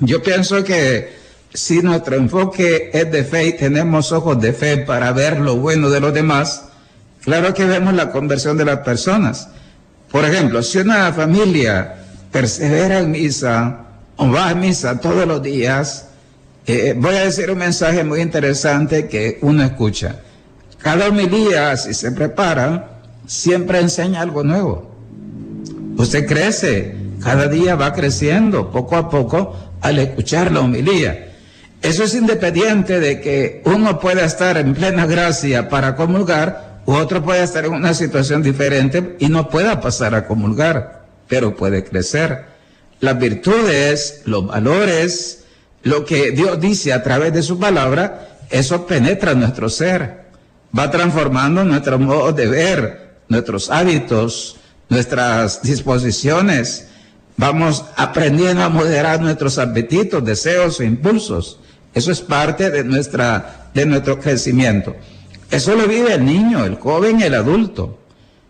Yo 0.00 0.24
pienso 0.24 0.64
que 0.64 1.14
si 1.54 1.82
nuestro 1.82 2.16
enfoque 2.16 2.90
es 2.92 3.12
de 3.12 3.22
fe 3.22 3.46
y 3.46 3.52
tenemos 3.52 4.10
ojos 4.10 4.40
de 4.40 4.52
fe 4.52 4.78
para 4.78 5.12
ver 5.12 5.38
lo 5.38 5.54
bueno 5.54 5.88
de 5.88 6.00
los 6.00 6.12
demás, 6.12 6.64
Claro 7.26 7.52
que 7.52 7.64
vemos 7.64 7.92
la 7.92 8.12
conversión 8.12 8.56
de 8.56 8.64
las 8.64 8.78
personas. 8.78 9.48
Por 10.12 10.24
ejemplo, 10.24 10.62
si 10.62 10.78
una 10.78 11.12
familia 11.12 11.96
persevera 12.30 13.00
en 13.00 13.10
misa 13.10 13.80
o 14.14 14.30
va 14.30 14.50
a 14.50 14.54
misa 14.54 15.00
todos 15.00 15.26
los 15.26 15.42
días, 15.42 16.06
eh, 16.68 16.94
voy 16.96 17.16
a 17.16 17.24
decir 17.24 17.50
un 17.50 17.58
mensaje 17.58 18.04
muy 18.04 18.20
interesante 18.20 19.08
que 19.08 19.40
uno 19.42 19.64
escucha. 19.64 20.20
Cada 20.78 21.08
homilía, 21.08 21.76
si 21.76 21.94
se 21.94 22.12
prepara, 22.12 23.00
siempre 23.26 23.80
enseña 23.80 24.20
algo 24.20 24.44
nuevo. 24.44 24.88
Usted 25.96 26.28
crece, 26.28 26.94
cada 27.24 27.48
día 27.48 27.74
va 27.74 27.92
creciendo 27.92 28.70
poco 28.70 28.94
a 28.94 29.10
poco 29.10 29.52
al 29.80 29.98
escuchar 29.98 30.52
la 30.52 30.60
homilía. 30.60 31.32
Eso 31.82 32.04
es 32.04 32.14
independiente 32.14 33.00
de 33.00 33.20
que 33.20 33.62
uno 33.64 33.98
pueda 33.98 34.24
estar 34.24 34.56
en 34.58 34.74
plena 34.74 35.06
gracia 35.06 35.68
para 35.68 35.96
comulgar 35.96 36.65
otro 36.94 37.22
puede 37.22 37.42
estar 37.42 37.64
en 37.64 37.72
una 37.72 37.94
situación 37.94 38.42
diferente 38.42 39.16
y 39.18 39.28
no 39.28 39.48
pueda 39.48 39.80
pasar 39.80 40.14
a 40.14 40.26
comulgar, 40.26 41.06
pero 41.28 41.56
puede 41.56 41.84
crecer. 41.84 42.44
Las 43.00 43.18
virtudes, 43.18 44.22
los 44.24 44.46
valores, 44.46 45.44
lo 45.82 46.04
que 46.04 46.30
Dios 46.30 46.60
dice 46.60 46.92
a 46.92 47.02
través 47.02 47.32
de 47.32 47.42
su 47.42 47.58
palabra, 47.58 48.38
eso 48.50 48.86
penetra 48.86 49.34
nuestro 49.34 49.68
ser, 49.68 50.26
va 50.76 50.90
transformando 50.90 51.64
nuestro 51.64 51.98
modo 51.98 52.32
de 52.32 52.46
ver, 52.46 53.16
nuestros 53.28 53.70
hábitos, 53.70 54.56
nuestras 54.88 55.62
disposiciones. 55.62 56.86
Vamos 57.36 57.84
aprendiendo 57.96 58.62
a 58.62 58.68
moderar 58.68 59.20
nuestros 59.20 59.58
apetitos, 59.58 60.24
deseos 60.24 60.80
e 60.80 60.84
impulsos. 60.84 61.58
Eso 61.92 62.12
es 62.12 62.20
parte 62.20 62.70
de, 62.70 62.84
nuestra, 62.84 63.70
de 63.74 63.86
nuestro 63.86 64.20
crecimiento. 64.20 64.94
Eso 65.50 65.74
lo 65.74 65.86
vive 65.86 66.14
el 66.14 66.24
niño, 66.24 66.64
el 66.64 66.76
joven, 66.76 67.22
el 67.22 67.34
adulto. 67.34 67.98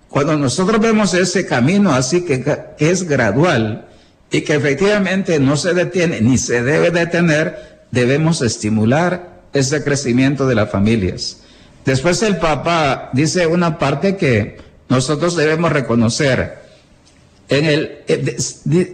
Cuando 0.09 0.37
nosotros 0.37 0.81
vemos 0.81 1.13
ese 1.15 1.47
camino 1.47 1.93
así 1.93 2.23
que, 2.23 2.43
es 2.79 3.05
gradual 3.05 3.89
y 4.31 4.43
que 4.43 4.55
efectivamente 4.55 5.39
no 5.39 5.57
se 5.57 5.75
detiene 5.75 6.21
ni 6.21 6.39
se 6.39 6.63
debe 6.63 6.91
detener, 6.91 7.85
debemos 7.91 8.41
estimular 8.41 9.43
ese 9.53 9.85
crecimiento 9.85 10.47
de 10.47 10.55
las 10.55 10.71
familias. 10.71 11.43
Después 11.85 12.23
el 12.23 12.39
Papa 12.39 13.11
dice 13.13 13.47
una 13.47 13.79
parte 13.79 14.17
que 14.17 14.59
nosotros 14.89 15.37
debemos 15.37 15.73
reconocer. 15.73 16.65
En 17.49 17.65
el, 17.65 17.99
eh, 18.09 18.37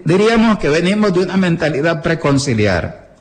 diríamos 0.05 0.59
que 0.59 0.69
venimos 0.69 1.15
de 1.15 1.21
una 1.21 1.37
mentalidad 1.37 2.03
preconciliar 2.03 3.13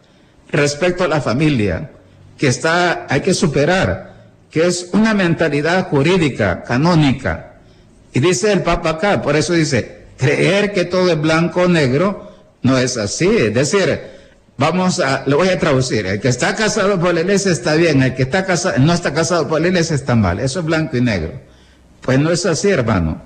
respecto 0.50 1.04
a 1.04 1.08
la 1.08 1.22
familia, 1.22 1.92
que 2.38 2.48
está, 2.48 3.06
hay 3.10 3.22
que 3.22 3.34
superar 3.34 4.11
que 4.52 4.68
es 4.68 4.90
una 4.92 5.14
mentalidad 5.14 5.88
jurídica, 5.88 6.64
canónica. 6.64 7.54
Y 8.14 8.20
dice 8.20 8.52
el 8.52 8.62
Papa 8.62 8.92
acá, 8.92 9.22
por 9.22 9.36
eso 9.38 9.54
dice, 9.54 10.02
creer 10.18 10.74
que 10.74 10.86
todo 10.86 11.10
es 11.10 11.20
blanco 11.20 11.62
o 11.62 11.68
negro 11.68 12.32
no 12.62 12.78
es 12.78 12.98
así. 12.98 13.30
Es 13.30 13.54
decir, 13.54 14.00
vamos 14.58 15.00
a, 15.00 15.24
lo 15.26 15.38
voy 15.38 15.50
a 15.50 15.58
traducir, 15.58 16.06
el 16.06 16.20
que 16.20 16.28
está 16.28 16.54
casado 16.56 17.00
por 17.00 17.14
la 17.14 17.22
iglesia 17.22 17.52
está 17.52 17.76
bien, 17.76 18.04
el 18.04 18.14
que 18.14 18.24
está 18.24 18.46
casado, 18.46 18.78
no 18.80 18.94
está 18.94 19.14
casado 19.14 19.48
por 19.48 19.62
la 19.62 19.70
iglesia 19.70 19.96
está 19.96 20.16
mal, 20.16 20.40
eso 20.40 20.60
es 20.60 20.66
blanco 20.66 20.98
y 20.98 21.02
negro. 21.02 21.32
Pues 22.02 22.20
no 22.20 22.30
es 22.30 22.46
así, 22.46 22.70
hermano. 22.70 23.22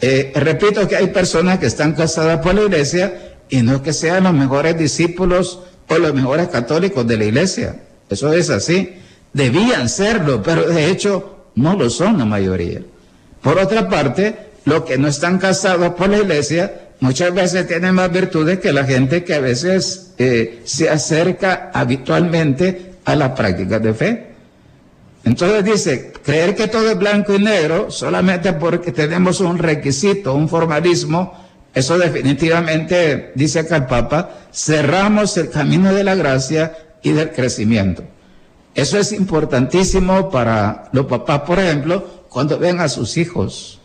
Eh, 0.00 0.32
repito 0.34 0.88
que 0.88 0.96
hay 0.96 1.08
personas 1.08 1.60
que 1.60 1.66
están 1.66 1.92
casadas 1.92 2.40
por 2.40 2.54
la 2.54 2.62
iglesia 2.62 3.36
y 3.48 3.62
no 3.62 3.82
que 3.82 3.92
sean 3.92 4.24
los 4.24 4.34
mejores 4.34 4.76
discípulos 4.76 5.60
o 5.88 5.98
los 5.98 6.12
mejores 6.12 6.48
católicos 6.48 7.06
de 7.06 7.16
la 7.16 7.24
iglesia. 7.26 7.76
Eso 8.10 8.32
es 8.32 8.50
así. 8.50 8.96
Debían 9.32 9.88
serlo, 9.88 10.42
pero 10.42 10.68
de 10.68 10.90
hecho 10.90 11.46
no 11.54 11.74
lo 11.74 11.88
son 11.90 12.18
la 12.18 12.24
mayoría. 12.24 12.80
Por 13.40 13.58
otra 13.58 13.88
parte, 13.88 14.36
los 14.64 14.82
que 14.82 14.98
no 14.98 15.08
están 15.08 15.38
casados 15.38 15.94
por 15.94 16.08
la 16.08 16.18
iglesia 16.18 16.90
muchas 17.00 17.34
veces 17.34 17.66
tienen 17.66 17.96
más 17.96 18.12
virtudes 18.12 18.60
que 18.60 18.72
la 18.72 18.84
gente 18.84 19.24
que 19.24 19.34
a 19.34 19.40
veces 19.40 20.12
eh, 20.18 20.62
se 20.64 20.88
acerca 20.88 21.70
habitualmente 21.74 22.92
a 23.04 23.16
la 23.16 23.34
práctica 23.34 23.80
de 23.80 23.92
fe. 23.92 24.26
Entonces 25.24 25.64
dice, 25.64 26.12
creer 26.24 26.54
que 26.54 26.68
todo 26.68 26.90
es 26.90 26.98
blanco 26.98 27.34
y 27.34 27.42
negro 27.42 27.90
solamente 27.90 28.52
porque 28.52 28.92
tenemos 28.92 29.40
un 29.40 29.58
requisito, 29.58 30.34
un 30.34 30.48
formalismo, 30.48 31.34
eso 31.74 31.98
definitivamente, 31.98 33.32
dice 33.34 33.60
acá 33.60 33.76
el 33.76 33.86
Papa, 33.86 34.30
cerramos 34.52 35.36
el 35.36 35.48
camino 35.48 35.92
de 35.92 36.04
la 36.04 36.14
gracia 36.14 36.76
y 37.02 37.12
del 37.12 37.32
crecimiento. 37.32 38.04
Eso 38.74 38.98
es 38.98 39.12
importantísimo 39.12 40.30
para 40.30 40.88
los 40.92 41.06
papás, 41.06 41.40
por 41.40 41.58
ejemplo, 41.58 42.24
cuando 42.28 42.58
ven 42.58 42.80
a 42.80 42.88
sus 42.88 43.16
hijos. 43.18 43.78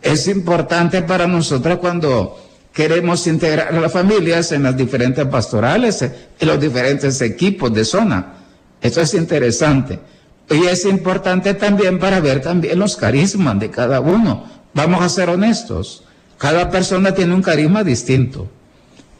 Es 0.00 0.28
importante 0.28 1.02
para 1.02 1.26
nosotros 1.26 1.78
cuando 1.78 2.38
queremos 2.72 3.26
integrar 3.26 3.68
a 3.68 3.80
las 3.80 3.92
familias 3.92 4.52
en 4.52 4.62
las 4.62 4.76
diferentes 4.76 5.26
pastorales, 5.26 6.00
en 6.02 6.48
los 6.48 6.58
diferentes 6.58 7.20
equipos 7.20 7.72
de 7.74 7.84
zona. 7.84 8.34
Eso 8.80 9.02
es 9.02 9.12
interesante. 9.12 9.98
Y 10.48 10.66
es 10.66 10.86
importante 10.86 11.54
también 11.54 11.98
para 11.98 12.20
ver 12.20 12.40
también 12.40 12.78
los 12.78 12.96
carismas 12.96 13.60
de 13.60 13.70
cada 13.70 14.00
uno. 14.00 14.46
Vamos 14.72 15.02
a 15.02 15.08
ser 15.08 15.28
honestos. 15.28 16.04
Cada 16.38 16.70
persona 16.70 17.12
tiene 17.12 17.34
un 17.34 17.42
carisma 17.42 17.84
distinto. 17.84 18.48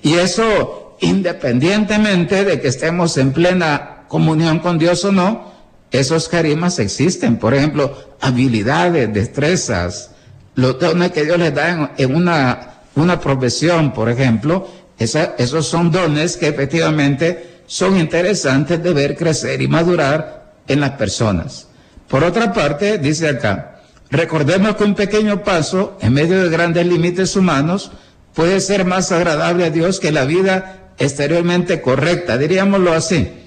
Y 0.02 0.14
eso, 0.14 0.96
independientemente 1.00 2.44
de 2.44 2.60
que 2.60 2.68
estemos 2.68 3.18
en 3.18 3.32
plena 3.32 3.99
comunión 4.10 4.58
con 4.58 4.76
Dios 4.76 5.04
o 5.04 5.12
no, 5.12 5.52
esos 5.92 6.28
carismas 6.28 6.80
existen. 6.80 7.38
Por 7.38 7.54
ejemplo, 7.54 7.96
habilidades, 8.20 9.14
destrezas, 9.14 10.10
los 10.56 10.80
dones 10.80 11.12
que 11.12 11.24
Dios 11.24 11.38
les 11.38 11.54
da 11.54 11.94
en, 11.96 12.14
una, 12.14 12.80
una 12.96 13.20
profesión, 13.20 13.92
por 13.92 14.10
ejemplo, 14.10 14.68
esos 14.98 15.66
son 15.66 15.92
dones 15.92 16.36
que 16.36 16.48
efectivamente 16.48 17.60
son 17.66 17.98
interesantes 17.98 18.82
de 18.82 18.92
ver 18.92 19.16
crecer 19.16 19.62
y 19.62 19.68
madurar 19.68 20.54
en 20.66 20.80
las 20.80 20.90
personas. 20.90 21.68
Por 22.08 22.24
otra 22.24 22.52
parte, 22.52 22.98
dice 22.98 23.28
acá, 23.28 23.80
recordemos 24.10 24.74
que 24.74 24.84
un 24.84 24.96
pequeño 24.96 25.44
paso 25.44 25.96
en 26.00 26.14
medio 26.14 26.42
de 26.42 26.50
grandes 26.50 26.84
límites 26.84 27.36
humanos 27.36 27.92
puede 28.34 28.60
ser 28.60 28.84
más 28.84 29.12
agradable 29.12 29.66
a 29.66 29.70
Dios 29.70 30.00
que 30.00 30.10
la 30.10 30.24
vida 30.24 30.90
exteriormente 30.98 31.80
correcta, 31.80 32.36
diríamoslo 32.36 32.92
así. 32.92 33.39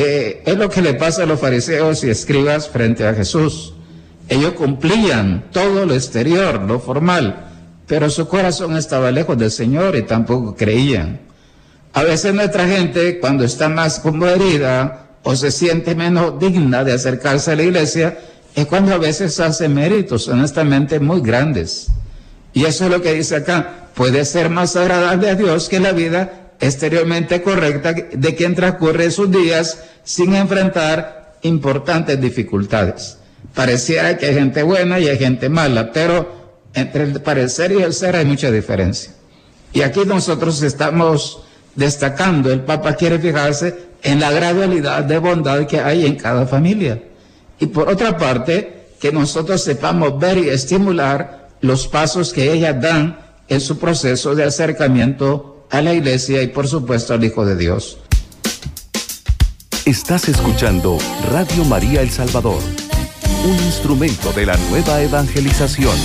Eh, 0.00 0.42
es 0.46 0.56
lo 0.56 0.70
que 0.70 0.80
le 0.80 0.94
pasa 0.94 1.24
a 1.24 1.26
los 1.26 1.40
fariseos 1.40 2.04
y 2.04 2.10
escribas 2.10 2.68
frente 2.68 3.04
a 3.04 3.14
Jesús. 3.14 3.72
Ellos 4.28 4.52
cumplían 4.52 5.46
todo 5.50 5.86
lo 5.86 5.92
exterior, 5.92 6.62
lo 6.62 6.78
formal, 6.78 7.48
pero 7.88 8.08
su 8.08 8.28
corazón 8.28 8.76
estaba 8.76 9.10
lejos 9.10 9.36
del 9.36 9.50
Señor 9.50 9.96
y 9.96 10.02
tampoco 10.02 10.54
creían. 10.54 11.18
A 11.94 12.04
veces 12.04 12.32
nuestra 12.32 12.68
gente, 12.68 13.18
cuando 13.18 13.42
está 13.42 13.68
más 13.68 13.98
como 13.98 14.26
herida 14.26 15.08
o 15.24 15.34
se 15.34 15.50
siente 15.50 15.96
menos 15.96 16.38
digna 16.38 16.84
de 16.84 16.92
acercarse 16.92 17.50
a 17.50 17.56
la 17.56 17.64
iglesia, 17.64 18.18
es 18.54 18.66
cuando 18.66 18.94
a 18.94 18.98
veces 18.98 19.40
hace 19.40 19.68
méritos 19.68 20.28
honestamente 20.28 21.00
muy 21.00 21.22
grandes. 21.22 21.88
Y 22.52 22.66
eso 22.66 22.84
es 22.84 22.92
lo 22.92 23.02
que 23.02 23.14
dice 23.14 23.34
acá, 23.34 23.88
puede 23.96 24.24
ser 24.24 24.48
más 24.48 24.76
agradable 24.76 25.28
a 25.28 25.34
Dios 25.34 25.68
que 25.68 25.80
la 25.80 25.90
vida 25.90 26.37
exteriormente 26.60 27.42
correcta 27.42 27.92
de 27.92 28.34
quien 28.34 28.54
transcurre 28.54 29.10
sus 29.10 29.30
días 29.30 29.84
sin 30.04 30.34
enfrentar 30.34 31.36
importantes 31.42 32.20
dificultades. 32.20 33.18
Pareciera 33.54 34.16
que 34.16 34.26
hay 34.26 34.34
gente 34.34 34.62
buena 34.62 34.98
y 34.98 35.08
hay 35.08 35.18
gente 35.18 35.48
mala, 35.48 35.92
pero 35.92 36.58
entre 36.74 37.04
el 37.04 37.20
parecer 37.22 37.72
y 37.72 37.82
el 37.82 37.92
ser 37.92 38.16
hay 38.16 38.24
mucha 38.24 38.50
diferencia. 38.50 39.12
Y 39.72 39.82
aquí 39.82 40.00
nosotros 40.06 40.62
estamos 40.62 41.42
destacando, 41.74 42.52
el 42.52 42.60
Papa 42.60 42.94
quiere 42.94 43.18
fijarse 43.18 43.88
en 44.02 44.20
la 44.20 44.30
gradualidad 44.30 45.04
de 45.04 45.18
bondad 45.18 45.66
que 45.66 45.80
hay 45.80 46.06
en 46.06 46.16
cada 46.16 46.46
familia. 46.46 47.02
Y 47.60 47.66
por 47.66 47.88
otra 47.88 48.16
parte, 48.16 48.78
que 49.00 49.12
nosotros 49.12 49.62
sepamos 49.62 50.18
ver 50.18 50.38
y 50.38 50.48
estimular 50.48 51.48
los 51.60 51.86
pasos 51.86 52.32
que 52.32 52.52
ellas 52.52 52.80
dan 52.80 53.18
en 53.48 53.60
su 53.60 53.78
proceso 53.78 54.34
de 54.34 54.44
acercamiento 54.44 55.57
a 55.70 55.82
la 55.82 55.94
iglesia 55.94 56.42
y 56.42 56.48
por 56.48 56.66
supuesto 56.66 57.14
al 57.14 57.24
Hijo 57.24 57.44
de 57.44 57.56
Dios. 57.56 57.98
Estás 59.84 60.28
escuchando 60.28 60.98
Radio 61.30 61.64
María 61.64 62.02
El 62.02 62.10
Salvador, 62.10 62.60
un 63.44 63.56
instrumento 63.64 64.32
de 64.32 64.46
la 64.46 64.56
nueva 64.68 65.00
evangelización. 65.00 65.96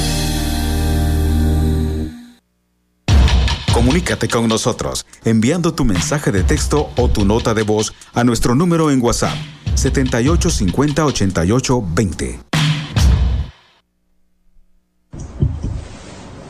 Comunícate 3.74 4.28
con 4.28 4.48
nosotros 4.48 5.06
enviando 5.26 5.74
tu 5.74 5.84
mensaje 5.84 6.32
de 6.32 6.44
texto 6.44 6.92
o 6.96 7.10
tu 7.10 7.26
nota 7.26 7.54
de 7.54 7.64
voz 7.64 7.94
a 8.14 8.24
nuestro 8.24 8.56
número 8.56 8.92
en 8.92 9.02
WhatsApp 9.02 9.36
7850 9.76 11.06
88 11.06 11.84
20. 11.94 12.53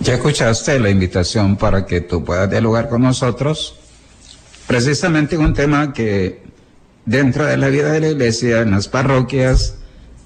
Ya 0.03 0.15
escuchaste 0.15 0.81
la 0.81 0.89
invitación 0.89 1.55
para 1.55 1.85
que 1.85 2.01
tú 2.01 2.25
puedas 2.25 2.49
dialogar 2.49 2.89
con 2.89 3.03
nosotros. 3.03 3.79
Precisamente 4.67 5.37
un 5.37 5.53
tema 5.53 5.93
que 5.93 6.43
dentro 7.05 7.45
de 7.45 7.55
la 7.55 7.69
vida 7.69 7.89
de 7.89 8.01
la 8.01 8.09
iglesia, 8.09 8.59
en 8.59 8.71
las 8.71 8.89
parroquias, 8.89 9.75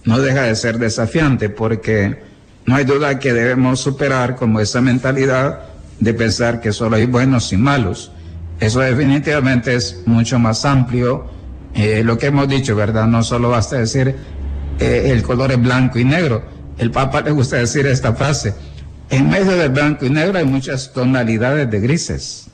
no 0.03 0.19
deja 0.19 0.43
de 0.43 0.55
ser 0.55 0.79
desafiante 0.79 1.49
porque 1.49 2.23
no 2.65 2.75
hay 2.75 2.85
duda 2.85 3.19
que 3.19 3.33
debemos 3.33 3.79
superar 3.79 4.35
como 4.35 4.59
esa 4.59 4.81
mentalidad 4.81 5.65
de 5.99 6.13
pensar 6.15 6.59
que 6.59 6.73
solo 6.73 6.95
hay 6.95 7.05
buenos 7.05 7.53
y 7.53 7.57
malos. 7.57 8.11
Eso 8.59 8.79
definitivamente 8.79 9.75
es 9.75 10.01
mucho 10.07 10.39
más 10.39 10.65
amplio. 10.65 11.27
Eh, 11.75 12.01
lo 12.03 12.17
que 12.17 12.27
hemos 12.27 12.47
dicho, 12.47 12.75
¿verdad? 12.75 13.05
No 13.05 13.21
solo 13.21 13.49
basta 13.49 13.77
decir 13.77 14.15
eh, 14.79 15.11
el 15.11 15.21
color 15.21 15.51
es 15.51 15.61
blanco 15.61 15.99
y 15.99 16.03
negro. 16.03 16.43
El 16.79 16.89
Papa 16.89 17.21
le 17.21 17.29
gusta 17.29 17.57
decir 17.57 17.85
esta 17.85 18.15
frase 18.15 18.55
en 19.09 19.29
medio 19.29 19.55
del 19.55 19.69
blanco 19.69 20.05
y 20.05 20.09
negro 20.09 20.37
hay 20.37 20.45
muchas 20.45 20.91
tonalidades 20.93 21.69
de 21.69 21.79
grises. 21.79 22.47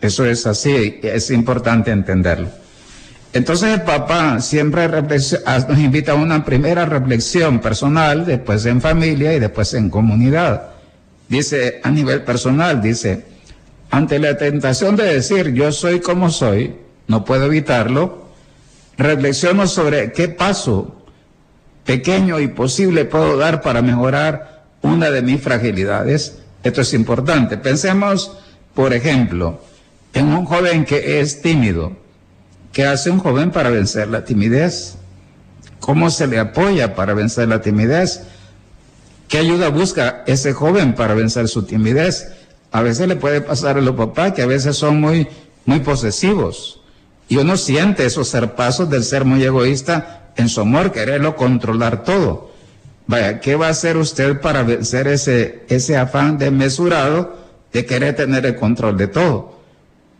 Eso 0.00 0.24
es 0.24 0.46
así, 0.46 1.00
es 1.02 1.30
importante 1.30 1.90
entenderlo. 1.90 2.48
Entonces 3.32 3.74
el 3.74 3.82
Papa 3.82 4.40
siempre 4.40 4.88
nos 4.88 5.78
invita 5.78 6.12
a 6.12 6.14
una 6.14 6.44
primera 6.44 6.86
reflexión 6.86 7.58
personal, 7.60 8.24
después 8.24 8.64
en 8.66 8.80
familia 8.80 9.34
y 9.34 9.40
después 9.40 9.74
en 9.74 9.90
comunidad. 9.90 10.70
Dice 11.28 11.80
a 11.82 11.90
nivel 11.90 12.22
personal, 12.22 12.80
dice, 12.80 13.24
ante 13.90 14.18
la 14.18 14.36
tentación 14.36 14.94
de 14.94 15.14
decir 15.14 15.52
yo 15.52 15.72
soy 15.72 16.00
como 16.00 16.30
soy, 16.30 16.76
no 17.08 17.24
puedo 17.24 17.46
evitarlo, 17.46 18.28
reflexiono 18.96 19.66
sobre 19.66 20.12
qué 20.12 20.28
paso 20.28 21.04
pequeño 21.84 22.40
y 22.40 22.48
posible 22.48 23.04
puedo 23.04 23.36
dar 23.36 23.62
para 23.62 23.82
mejorar 23.82 24.53
una 24.84 25.10
de 25.10 25.22
mis 25.22 25.40
fragilidades. 25.40 26.36
Esto 26.62 26.82
es 26.82 26.94
importante. 26.94 27.56
Pensemos, 27.56 28.32
por 28.74 28.92
ejemplo, 28.92 29.60
en 30.12 30.28
un 30.28 30.44
joven 30.44 30.84
que 30.84 31.20
es 31.20 31.42
tímido. 31.42 31.96
¿Qué 32.72 32.86
hace 32.86 33.10
un 33.10 33.18
joven 33.18 33.50
para 33.50 33.70
vencer 33.70 34.08
la 34.08 34.24
timidez? 34.24 34.96
¿Cómo 35.80 36.10
se 36.10 36.26
le 36.26 36.38
apoya 36.38 36.94
para 36.94 37.14
vencer 37.14 37.48
la 37.48 37.60
timidez? 37.60 38.22
¿Qué 39.28 39.38
ayuda 39.38 39.70
busca 39.70 40.22
ese 40.26 40.52
joven 40.52 40.94
para 40.94 41.14
vencer 41.14 41.48
su 41.48 41.62
timidez? 41.64 42.28
A 42.70 42.82
veces 42.82 43.08
le 43.08 43.16
puede 43.16 43.40
pasar 43.40 43.78
a 43.78 43.80
los 43.80 43.96
papás 43.96 44.32
que 44.32 44.42
a 44.42 44.46
veces 44.46 44.76
son 44.76 45.00
muy, 45.00 45.28
muy 45.64 45.80
posesivos. 45.80 46.80
Y 47.28 47.38
uno 47.38 47.56
siente 47.56 48.04
esos 48.04 48.36
pasos 48.54 48.90
del 48.90 49.02
ser 49.02 49.24
muy 49.24 49.42
egoísta 49.42 50.32
en 50.36 50.48
su 50.48 50.60
amor, 50.60 50.92
quererlo 50.92 51.36
controlar 51.36 52.04
todo. 52.04 52.53
Vaya, 53.06 53.40
¿qué 53.40 53.54
va 53.56 53.66
a 53.66 53.70
hacer 53.70 53.96
usted 53.96 54.40
para 54.40 54.62
vencer 54.62 55.08
ese, 55.08 55.64
ese 55.68 55.96
afán 55.96 56.38
desmesurado 56.38 57.36
de 57.72 57.84
querer 57.84 58.16
tener 58.16 58.46
el 58.46 58.56
control 58.56 58.96
de 58.96 59.08
todo? 59.08 59.60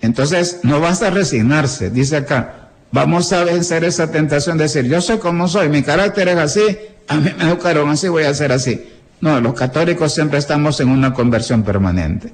Entonces, 0.03 0.61
no 0.65 0.81
basta 0.81 1.09
resignarse, 1.09 1.89
dice 1.89 2.19
acá, 2.19 2.69
vamos 2.93 3.33
a 3.33 3.43
vencer 3.45 3.85
esa 3.85 4.11
tentación 4.11 4.59
de 4.59 4.65
decir, 4.65 4.85
yo 4.85 5.01
soy 5.01 5.19
como 5.19 5.49
soy, 5.49 5.71
mi 5.71 5.83
carácter 5.83 6.29
es 6.29 6.37
así, 6.37 6.79
a 7.09 7.17
mí 7.17 7.31
me 7.39 7.45
educaron 7.45 7.89
así, 7.89 8.09
voy 8.09 8.25
a 8.25 8.35
ser 8.35 8.53
así. 8.53 8.91
No, 9.21 9.41
los 9.41 9.55
católicos 9.55 10.13
siempre 10.13 10.39
estamos 10.39 10.79
en 10.81 10.91
una 10.91 11.15
conversión 11.15 11.63
permanente. 11.63 12.33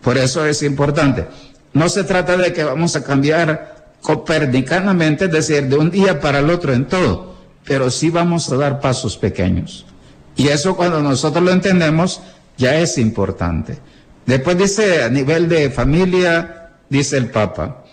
Por 0.00 0.16
eso 0.16 0.46
es 0.46 0.62
importante. 0.62 1.26
No 1.74 1.88
se 1.90 2.04
trata 2.04 2.36
de 2.38 2.52
que 2.54 2.64
vamos 2.64 2.96
a 2.96 3.04
cambiar 3.04 3.94
copernicanamente, 4.00 5.26
es 5.26 5.32
decir, 5.32 5.68
de 5.68 5.76
un 5.76 5.90
día 5.90 6.20
para 6.20 6.38
el 6.38 6.48
otro 6.48 6.72
en 6.72 6.86
todo, 6.86 7.36
pero 7.64 7.90
sí 7.90 8.08
vamos 8.08 8.50
a 8.50 8.56
dar 8.56 8.80
pasos 8.80 9.18
pequeños. 9.18 9.84
Y 10.36 10.48
eso 10.48 10.76
cuando 10.76 11.00
nosotros 11.00 11.44
lo 11.44 11.50
entendemos 11.50 12.20
ya 12.56 12.76
es 12.76 12.98
importante. 12.98 13.78
Después 14.26 14.56
dice, 14.56 15.02
a 15.02 15.08
nivel 15.08 15.48
de 15.48 15.70
familia, 15.70 16.70
dice 16.88 17.16
el 17.16 17.30
Papa, 17.30 17.84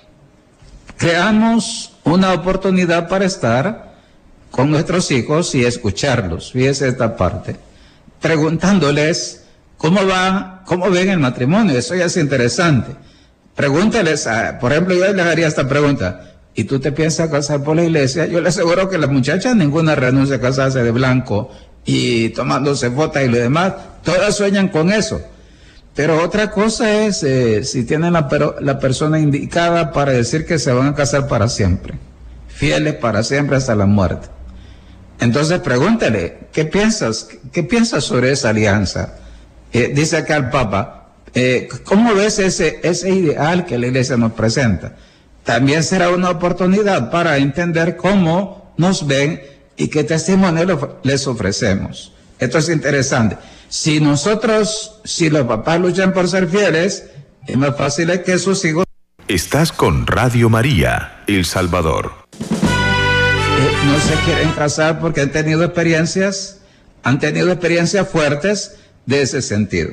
creamos 0.98 1.94
una 2.04 2.34
oportunidad 2.34 3.08
para 3.08 3.26
estar 3.26 3.94
con 4.52 4.70
nuestros 4.72 5.10
hijos 5.12 5.56
y 5.56 5.66
escucharlos. 5.66 6.52
Fíjese 6.52 6.88
esta 6.90 7.16
parte. 7.16 7.56
Preguntándoles 8.22 9.44
cómo 9.78 10.06
va, 10.06 10.64
cómo 10.66 10.90
ven 10.90 11.10
el 11.10 11.20
matrimonio. 11.20 11.78
Eso 11.78 11.96
ya 11.96 12.06
es 12.06 12.18
interesante. 12.18 12.96
Pregúntales, 13.56 14.28
por 14.60 14.72
ejemplo, 14.72 14.96
yo 14.96 15.14
les 15.14 15.26
haría 15.26 15.48
esta 15.48 15.68
pregunta. 15.68 16.34
¿Y 16.54 16.64
tú 16.64 16.80
te 16.80 16.92
piensas 16.92 17.30
casar 17.30 17.64
por 17.64 17.76
la 17.76 17.84
iglesia? 17.84 18.26
Yo 18.26 18.42
le 18.42 18.50
aseguro 18.50 18.90
que 18.90 18.98
las 18.98 19.12
muchachas 19.12 19.56
ninguna 19.56 19.94
renuncia 19.96 20.38
a 20.38 20.42
casarse 20.42 20.82
de 20.82 20.92
blanco 20.92 21.52
y 21.88 22.30
tomándose 22.30 22.92
fotos 22.92 23.24
y 23.24 23.28
lo 23.28 23.38
demás, 23.38 23.74
todas 24.04 24.36
sueñan 24.36 24.68
con 24.68 24.92
eso. 24.92 25.20
Pero 25.96 26.22
otra 26.22 26.52
cosa 26.52 27.06
es 27.06 27.24
eh, 27.24 27.64
si 27.64 27.84
tienen 27.84 28.14
la, 28.14 28.30
la 28.62 28.78
persona 28.78 29.18
indicada 29.20 29.92
para 29.92 30.12
decir 30.12 30.46
que 30.46 30.60
se 30.60 30.72
van 30.72 30.90
a 30.90 30.94
casar 30.94 31.28
para 31.28 31.48
siempre, 31.48 31.96
fieles 32.48 32.94
para 32.96 33.24
siempre 33.24 33.58
hasta 33.58 33.74
la 33.74 33.88
muerte. 33.88 34.28
Entonces 35.20 35.60
pregúntale, 35.62 36.50
¿qué 36.54 36.66
piensas? 36.66 37.28
¿Qué 37.52 37.64
piensas 37.64 38.04
sobre 38.04 38.32
esa 38.32 38.50
alianza? 38.50 39.16
Eh, 39.74 39.92
dice 39.96 40.18
acá 40.18 40.36
el 40.38 40.50
Papa, 40.52 40.94
Eh, 41.34 41.68
¿Cómo 41.84 42.16
ves 42.16 42.40
ese, 42.40 42.80
ese 42.84 43.10
ideal 43.10 43.66
que 43.66 43.78
la 43.78 43.88
iglesia 43.88 44.18
nos 44.18 44.32
presenta? 44.32 44.96
También 45.44 45.84
será 45.84 46.10
una 46.10 46.32
oportunidad 46.32 47.12
para 47.12 47.38
entender 47.38 47.96
cómo 47.96 48.74
nos 48.78 49.06
ven 49.06 49.42
y 49.78 49.88
qué 49.88 50.04
testimonio 50.04 51.00
les 51.04 51.28
ofrecemos. 51.28 52.12
Esto 52.40 52.58
es 52.58 52.70
interesante. 52.70 53.38
Si 53.70 54.00
nosotros, 54.00 55.00
si 55.04 55.30
los 55.30 55.46
papás 55.46 55.80
luchan 55.80 56.14
por 56.14 56.28
ser 56.28 56.48
fieles, 56.48 57.06
es 57.46 57.56
más 57.56 57.78
fácil 57.78 58.22
que 58.24 58.38
sus 58.40 58.66
hijos. 58.66 58.86
Estás 59.28 59.72
con 59.72 60.08
Radio 60.08 60.50
María, 60.50 61.24
El 61.28 61.46
Salvador. 61.46 62.12
Eh, 62.40 63.72
no 63.86 64.00
se 64.00 64.14
quieren 64.26 64.52
casar 64.52 65.00
porque 65.00 65.22
han 65.22 65.32
tenido 65.32 65.64
experiencias, 65.64 66.60
han 67.04 67.20
tenido 67.20 67.52
experiencias 67.52 68.08
fuertes 68.08 68.78
de 69.06 69.22
ese 69.22 69.42
sentido. 69.42 69.92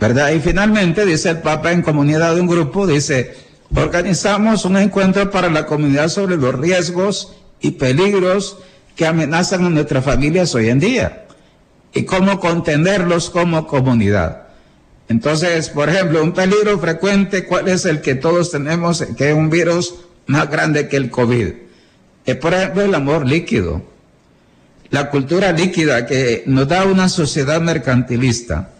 ¿Verdad? 0.00 0.32
Y 0.32 0.40
finalmente, 0.40 1.06
dice 1.06 1.30
el 1.30 1.38
Papa 1.38 1.72
en 1.72 1.82
comunidad 1.82 2.34
de 2.34 2.40
un 2.40 2.48
grupo, 2.48 2.86
dice, 2.86 3.36
organizamos 3.74 4.64
un 4.64 4.76
encuentro 4.76 5.30
para 5.30 5.48
la 5.48 5.66
comunidad 5.66 6.08
sobre 6.08 6.36
los 6.36 6.54
riesgos 6.54 7.32
y 7.60 7.72
peligros 7.72 8.58
que 8.96 9.06
amenazan 9.06 9.64
a 9.64 9.70
nuestras 9.70 10.04
familias 10.04 10.54
hoy 10.54 10.68
en 10.68 10.80
día 10.80 11.26
y 11.92 12.04
cómo 12.04 12.40
contenerlos 12.40 13.30
como 13.30 13.66
comunidad. 13.66 14.44
Entonces, 15.08 15.68
por 15.68 15.88
ejemplo, 15.88 16.22
un 16.22 16.32
peligro 16.32 16.78
frecuente, 16.78 17.44
¿cuál 17.44 17.68
es 17.68 17.84
el 17.84 18.00
que 18.00 18.14
todos 18.14 18.50
tenemos, 18.50 19.04
que 19.16 19.30
es 19.30 19.36
un 19.36 19.50
virus 19.50 19.94
más 20.26 20.50
grande 20.50 20.88
que 20.88 20.96
el 20.96 21.10
COVID? 21.10 21.48
Es, 22.24 22.36
por 22.36 22.54
ejemplo, 22.54 22.82
el 22.82 22.94
amor 22.94 23.26
líquido. 23.26 23.82
La 24.90 25.10
cultura 25.10 25.52
líquida 25.52 26.06
que 26.06 26.44
nos 26.46 26.68
da 26.68 26.84
una 26.84 27.08
sociedad 27.08 27.60
mercantilista. 27.60 28.70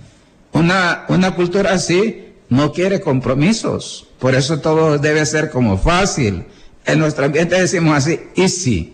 Una, 0.52 1.04
una 1.08 1.34
cultura 1.34 1.72
así 1.72 2.32
no 2.48 2.72
quiere 2.72 3.00
compromisos. 3.00 4.06
Por 4.18 4.34
eso 4.34 4.60
todo 4.60 4.98
debe 4.98 5.26
ser 5.26 5.50
como 5.50 5.76
fácil. 5.76 6.44
En 6.86 6.98
nuestro 6.98 7.26
ambiente 7.26 7.60
decimos 7.60 7.96
así, 7.96 8.20
easy, 8.36 8.93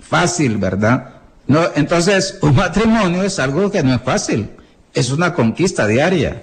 fácil, 0.00 0.58
¿verdad? 0.58 1.10
No, 1.46 1.60
entonces, 1.74 2.38
un 2.42 2.56
matrimonio 2.56 3.22
es 3.22 3.38
algo 3.38 3.70
que 3.70 3.82
no 3.82 3.94
es 3.94 4.02
fácil, 4.02 4.50
es 4.94 5.10
una 5.10 5.32
conquista 5.34 5.86
diaria. 5.86 6.42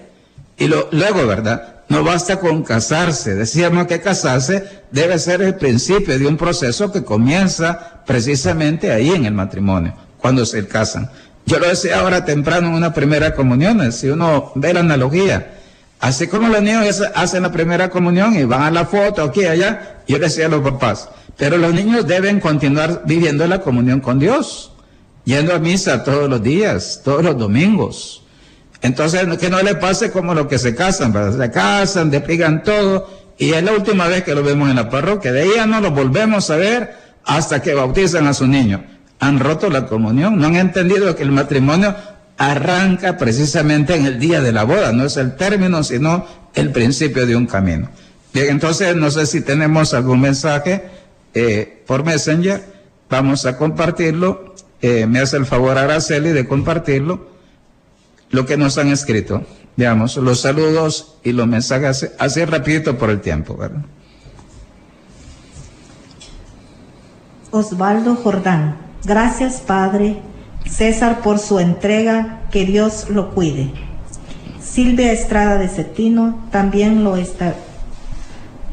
Y 0.58 0.68
luego, 0.68 1.28
¿verdad? 1.28 1.74
No 1.90 2.04
basta 2.04 2.40
con 2.40 2.64
casarse. 2.64 3.36
Decíamos 3.36 3.88
que 3.88 4.00
casarse 4.00 4.84
debe 4.92 5.20
ser 5.20 5.42
el 5.42 5.56
principio 5.56 6.18
de 6.18 6.28
un 6.28 6.38
proceso 6.38 6.92
que 6.92 7.04
comienza 7.04 8.04
precisamente 8.06 8.92
ahí 8.92 9.10
en 9.10 9.26
el 9.26 9.34
matrimonio, 9.34 9.94
cuando 10.18 10.46
se 10.46 10.68
casan. 10.68 11.10
Yo 11.46 11.60
lo 11.60 11.68
decía 11.68 12.00
ahora 12.00 12.24
temprano 12.24 12.68
en 12.68 12.76
una 12.76 12.94
primera 12.94 13.36
comunión, 13.36 13.92
si 13.92 14.10
uno 14.10 14.52
ve 14.56 14.74
la 14.74 14.80
analogía. 14.80 15.56
Así 16.00 16.28
como 16.28 16.50
los 16.50 16.62
niños 16.62 17.02
hacen 17.16 17.44
la 17.44 17.52
primera 17.52 17.90
comunión 17.90 18.36
y 18.36 18.44
van 18.44 18.64
a 18.64 18.72
la 18.72 18.86
foto 18.86 19.24
aquí 19.24 19.42
y 19.42 19.46
allá, 19.46 20.00
yo 20.08 20.20
decía 20.20 20.48
a 20.48 20.50
los 20.50 20.62
papás, 20.62 21.10
pero 21.38 21.58
los 21.58 21.74
niños 21.74 22.08
deben 22.08 22.40
continuar 22.40 23.04
viviendo 23.06 23.48
la 23.48 23.62
comunión 23.62 24.00
con 24.00 24.20
Dios, 24.20 24.72
yendo 25.26 25.54
a 25.54 25.60
misa 25.60 26.04
todos 26.04 26.30
los 26.30 26.44
días, 26.44 27.02
todos 27.04 27.24
los 27.24 27.38
domingos. 27.38 28.24
Entonces, 28.82 29.26
que 29.38 29.50
no 29.50 29.62
le 29.62 29.76
pase 29.76 30.12
como 30.12 30.34
los 30.34 30.48
que 30.48 30.60
se 30.60 30.76
casan. 30.76 31.14
Se 31.38 31.52
casan, 31.52 32.12
despligan 32.12 32.64
todo, 32.64 33.10
y 33.38 33.52
es 33.52 33.64
la 33.64 33.72
última 33.72 34.08
vez 34.08 34.24
que 34.24 34.36
lo 34.36 34.44
vemos 34.44 34.70
en 34.70 34.76
la 34.76 34.90
parroquia. 34.90 35.32
De 35.32 35.48
ya 35.56 35.66
no 35.66 35.80
lo 35.82 35.92
volvemos 35.92 36.50
a 36.50 36.58
ver 36.58 36.96
hasta 37.26 37.62
que 37.62 37.74
bautizan 37.74 38.28
a 38.28 38.34
su 38.34 38.46
niño. 38.46 38.84
Han 39.20 39.40
roto 39.40 39.70
la 39.70 39.86
comunión, 39.86 40.38
no 40.38 40.48
han 40.48 40.58
entendido 40.58 41.16
que 41.16 41.24
el 41.24 41.32
matrimonio 41.32 41.96
arranca 42.38 43.18
precisamente 43.18 43.96
en 43.96 44.06
el 44.06 44.20
día 44.20 44.42
de 44.42 44.52
la 44.52 44.64
boda, 44.64 44.92
no 44.92 45.06
es 45.06 45.18
el 45.18 45.36
término, 45.36 45.84
sino 45.84 46.26
el 46.54 46.72
principio 46.72 47.26
de 47.26 47.36
un 47.36 47.46
camino. 47.46 47.90
Bien, 48.34 48.50
entonces 48.50 48.96
no 48.96 49.12
sé 49.12 49.26
si 49.26 49.42
tenemos 49.42 49.94
algún 49.94 50.20
mensaje 50.20 50.84
eh, 51.34 51.84
por 51.86 52.04
Messenger, 52.04 52.64
vamos 53.10 53.46
a 53.46 53.58
compartirlo. 53.58 54.56
Eh, 54.82 55.06
me 55.06 55.20
hace 55.20 55.38
el 55.38 55.46
favor 55.46 55.78
Araceli 55.78 56.30
de 56.30 56.48
compartirlo 56.48 57.28
lo 58.30 58.46
que 58.46 58.58
nos 58.58 58.78
han 58.78 58.90
escrito. 58.90 59.44
Veamos, 59.78 60.18
los 60.18 60.42
saludos 60.42 61.16
y 61.24 61.32
los 61.32 61.48
mensajes, 61.48 62.12
así 62.20 62.44
rapidito 62.46 62.98
por 62.98 63.10
el 63.10 63.22
tiempo, 63.22 63.56
¿verdad? 63.56 63.84
Osvaldo 67.52 68.16
Jordán, 68.16 68.78
gracias 69.06 69.62
Padre, 69.62 70.20
César 70.70 71.22
por 71.22 71.40
su 71.40 71.60
entrega, 71.60 72.42
que 72.52 72.66
Dios 72.66 73.10
lo 73.10 73.34
cuide. 73.34 73.72
Silvia 74.60 75.12
Estrada 75.12 75.58
de 75.58 75.68
Cetino 75.68 76.48
también 76.52 77.04
lo 77.04 77.16
está 77.16 77.56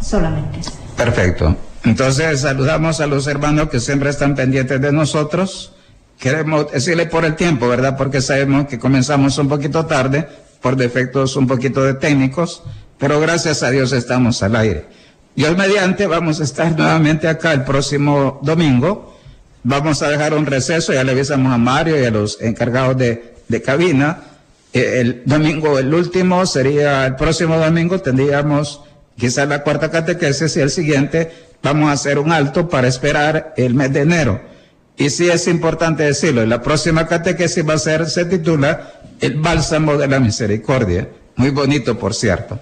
solamente. 0.00 0.60
Perfecto. 0.96 1.56
Entonces 1.84 2.40
saludamos 2.40 3.00
a 3.00 3.06
los 3.06 3.26
hermanos 3.26 3.70
que 3.70 3.80
siempre 3.80 4.10
están 4.10 4.34
pendientes 4.34 4.80
de 4.80 4.92
nosotros 4.92 5.72
queremos 6.20 6.70
decirle 6.70 7.06
por 7.06 7.24
el 7.24 7.34
tiempo, 7.34 7.66
¿verdad? 7.66 7.96
Porque 7.96 8.20
sabemos 8.20 8.66
que 8.66 8.78
comenzamos 8.78 9.38
un 9.38 9.48
poquito 9.48 9.86
tarde, 9.86 10.28
por 10.60 10.76
defectos 10.76 11.34
un 11.36 11.46
poquito 11.46 11.82
de 11.82 11.94
técnicos, 11.94 12.62
pero 12.98 13.18
gracias 13.18 13.62
a 13.62 13.70
Dios 13.70 13.92
estamos 13.92 14.42
al 14.42 14.54
aire. 14.54 14.84
Dios 15.34 15.56
mediante, 15.56 16.06
vamos 16.06 16.40
a 16.40 16.44
estar 16.44 16.76
nuevamente 16.76 17.26
acá 17.26 17.52
el 17.52 17.64
próximo 17.64 18.38
domingo. 18.42 19.18
Vamos 19.62 20.02
a 20.02 20.08
dejar 20.08 20.34
un 20.34 20.44
receso, 20.44 20.92
ya 20.92 21.02
le 21.02 21.12
avisamos 21.12 21.52
a 21.52 21.58
Mario 21.58 22.00
y 22.00 22.04
a 22.04 22.10
los 22.10 22.40
encargados 22.42 22.98
de, 22.98 23.34
de 23.48 23.62
cabina. 23.62 24.20
Eh, 24.72 25.00
el 25.00 25.22
domingo, 25.24 25.78
el 25.78 25.92
último, 25.94 26.44
sería 26.44 27.06
el 27.06 27.16
próximo 27.16 27.56
domingo, 27.56 27.98
tendríamos 28.00 28.82
quizás 29.16 29.48
la 29.48 29.62
cuarta 29.62 29.90
catequesis 29.90 30.56
y 30.56 30.60
el 30.60 30.70
siguiente 30.70 31.49
vamos 31.62 31.88
a 31.88 31.92
hacer 31.92 32.18
un 32.18 32.32
alto 32.32 32.68
para 32.68 32.88
esperar 32.88 33.54
el 33.56 33.74
mes 33.74 33.92
de 33.92 34.00
enero 34.00 34.50
y 35.00 35.08
sí 35.08 35.30
es 35.30 35.48
importante 35.48 36.02
decirlo, 36.02 36.44
la 36.44 36.60
próxima 36.60 37.06
catequesis 37.06 37.66
va 37.66 37.72
a 37.72 37.78
ser, 37.78 38.06
se 38.10 38.26
titula 38.26 39.00
El 39.18 39.40
bálsamo 39.40 39.96
de 39.96 40.06
la 40.06 40.20
misericordia. 40.20 41.08
Muy 41.36 41.48
bonito, 41.48 41.98
por 41.98 42.12
cierto. 42.12 42.60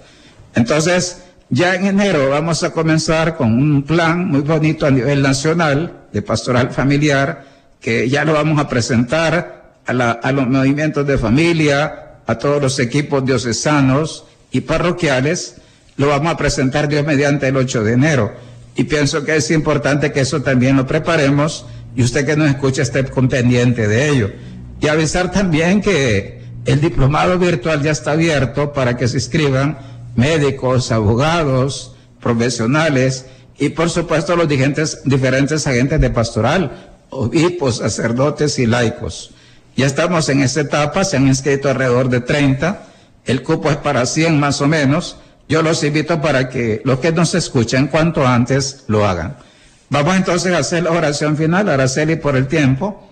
Entonces, 0.54 1.22
ya 1.50 1.74
en 1.74 1.86
enero 1.86 2.30
vamos 2.30 2.62
a 2.62 2.70
comenzar 2.70 3.36
con 3.36 3.52
un 3.52 3.82
plan 3.82 4.28
muy 4.28 4.42
bonito 4.42 4.86
a 4.86 4.92
nivel 4.92 5.20
nacional 5.20 6.04
de 6.12 6.22
pastoral 6.22 6.70
familiar, 6.70 7.44
que 7.80 8.08
ya 8.08 8.24
lo 8.24 8.34
vamos 8.34 8.60
a 8.60 8.68
presentar 8.68 9.80
a, 9.84 9.92
a 9.92 10.30
los 10.30 10.46
movimientos 10.46 11.04
de 11.08 11.18
familia, 11.18 12.20
a 12.24 12.38
todos 12.38 12.62
los 12.62 12.78
equipos 12.78 13.24
diocesanos 13.24 14.26
y 14.52 14.60
parroquiales. 14.60 15.56
Lo 15.96 16.06
vamos 16.06 16.32
a 16.32 16.36
presentar 16.36 16.86
Dios 16.86 17.04
mediante 17.04 17.48
el 17.48 17.56
8 17.56 17.82
de 17.82 17.92
enero. 17.94 18.47
Y 18.78 18.84
pienso 18.84 19.24
que 19.24 19.34
es 19.34 19.50
importante 19.50 20.12
que 20.12 20.20
eso 20.20 20.40
también 20.40 20.76
lo 20.76 20.86
preparemos 20.86 21.66
y 21.96 22.04
usted 22.04 22.24
que 22.24 22.36
nos 22.36 22.48
escucha 22.48 22.82
esté 22.82 23.02
pendiente 23.02 23.88
de 23.88 24.08
ello. 24.08 24.30
Y 24.80 24.86
avisar 24.86 25.32
también 25.32 25.80
que 25.80 26.44
el 26.64 26.80
diplomado 26.80 27.40
virtual 27.40 27.82
ya 27.82 27.90
está 27.90 28.12
abierto 28.12 28.72
para 28.72 28.96
que 28.96 29.08
se 29.08 29.16
inscriban 29.16 29.78
médicos, 30.14 30.92
abogados, 30.92 31.96
profesionales 32.20 33.26
y 33.58 33.70
por 33.70 33.90
supuesto 33.90 34.36
los 34.36 34.48
diferentes, 34.48 35.00
diferentes 35.04 35.66
agentes 35.66 36.00
de 36.00 36.10
pastoral, 36.10 36.92
obispos, 37.10 37.78
sacerdotes 37.78 38.60
y 38.60 38.66
laicos. 38.66 39.32
Ya 39.76 39.86
estamos 39.86 40.28
en 40.28 40.40
esta 40.40 40.60
etapa, 40.60 41.02
se 41.02 41.16
han 41.16 41.26
inscrito 41.26 41.68
alrededor 41.68 42.10
de 42.10 42.20
30, 42.20 42.86
el 43.24 43.42
cupo 43.42 43.70
es 43.70 43.76
para 43.76 44.06
100 44.06 44.38
más 44.38 44.60
o 44.60 44.68
menos. 44.68 45.16
Yo 45.48 45.62
los 45.62 45.82
invito 45.82 46.20
para 46.20 46.48
que 46.48 46.82
los 46.84 46.98
que 46.98 47.10
nos 47.10 47.34
escuchen 47.34 47.86
cuanto 47.86 48.26
antes 48.26 48.84
lo 48.86 49.06
hagan. 49.06 49.36
Vamos 49.88 50.16
entonces 50.16 50.52
a 50.52 50.58
hacer 50.58 50.82
la 50.82 50.90
oración 50.90 51.36
final, 51.36 51.68
Araceli, 51.70 52.16
por 52.16 52.36
el 52.36 52.46
tiempo. 52.46 53.08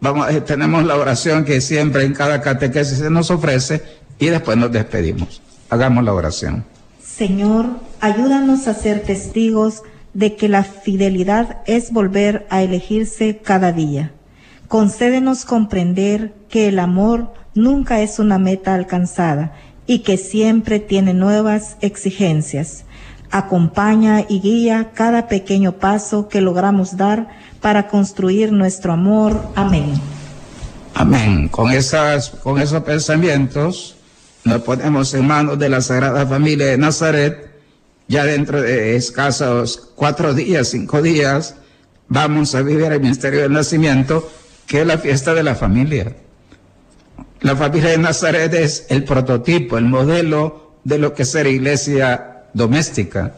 Vamos, 0.00 0.28
eh, 0.30 0.40
tenemos 0.40 0.84
la 0.84 0.96
oración 0.96 1.44
que 1.44 1.60
siempre 1.60 2.04
en 2.04 2.12
cada 2.12 2.40
catequesis 2.40 2.98
se 2.98 3.10
nos 3.10 3.30
ofrece 3.30 3.82
y 4.18 4.26
después 4.26 4.56
nos 4.56 4.72
despedimos. 4.72 5.40
Hagamos 5.70 6.02
la 6.04 6.12
oración. 6.12 6.64
Señor, 7.02 7.66
ayúdanos 8.00 8.66
a 8.66 8.74
ser 8.74 9.02
testigos 9.02 9.82
de 10.12 10.34
que 10.34 10.48
la 10.48 10.64
fidelidad 10.64 11.58
es 11.66 11.92
volver 11.92 12.46
a 12.50 12.62
elegirse 12.62 13.38
cada 13.38 13.72
día. 13.72 14.12
Concédenos 14.66 15.44
comprender 15.44 16.34
que 16.48 16.68
el 16.68 16.80
amor 16.80 17.32
nunca 17.54 18.00
es 18.00 18.18
una 18.18 18.38
meta 18.38 18.74
alcanzada 18.74 19.54
y 19.86 20.00
que 20.00 20.16
siempre 20.16 20.80
tiene 20.80 21.14
nuevas 21.14 21.76
exigencias 21.80 22.86
acompaña 23.30 24.24
y 24.28 24.40
guía 24.40 24.90
cada 24.94 25.28
pequeño 25.28 25.72
paso 25.72 26.28
que 26.28 26.40
logramos 26.40 26.96
dar 26.96 27.28
para 27.60 27.88
construir 27.88 28.52
nuestro 28.52 28.92
amor. 28.92 29.40
Amén. 29.54 29.94
Amén. 30.94 31.48
Con, 31.48 31.72
esas, 31.72 32.30
con 32.30 32.60
esos 32.60 32.82
pensamientos 32.82 33.96
nos 34.44 34.62
ponemos 34.62 35.12
en 35.14 35.26
manos 35.26 35.58
de 35.58 35.68
la 35.68 35.80
Sagrada 35.80 36.26
Familia 36.26 36.66
de 36.66 36.78
Nazaret. 36.78 37.50
Ya 38.08 38.24
dentro 38.24 38.62
de 38.62 38.94
escasos 38.94 39.90
cuatro 39.96 40.32
días, 40.32 40.68
cinco 40.68 41.02
días, 41.02 41.56
vamos 42.08 42.54
a 42.54 42.62
vivir 42.62 42.92
el 42.92 43.00
misterio 43.00 43.42
del 43.42 43.52
nacimiento, 43.52 44.30
que 44.68 44.82
es 44.82 44.86
la 44.86 44.98
fiesta 44.98 45.34
de 45.34 45.42
la 45.42 45.56
familia. 45.56 46.14
La 47.46 47.54
familia 47.54 47.90
de 47.90 47.98
Nazaret 47.98 48.52
es 48.54 48.86
el 48.88 49.04
prototipo, 49.04 49.78
el 49.78 49.84
modelo 49.84 50.80
de 50.82 50.98
lo 50.98 51.14
que 51.14 51.22
es 51.22 51.30
ser 51.30 51.46
iglesia 51.46 52.42
doméstica. 52.52 53.36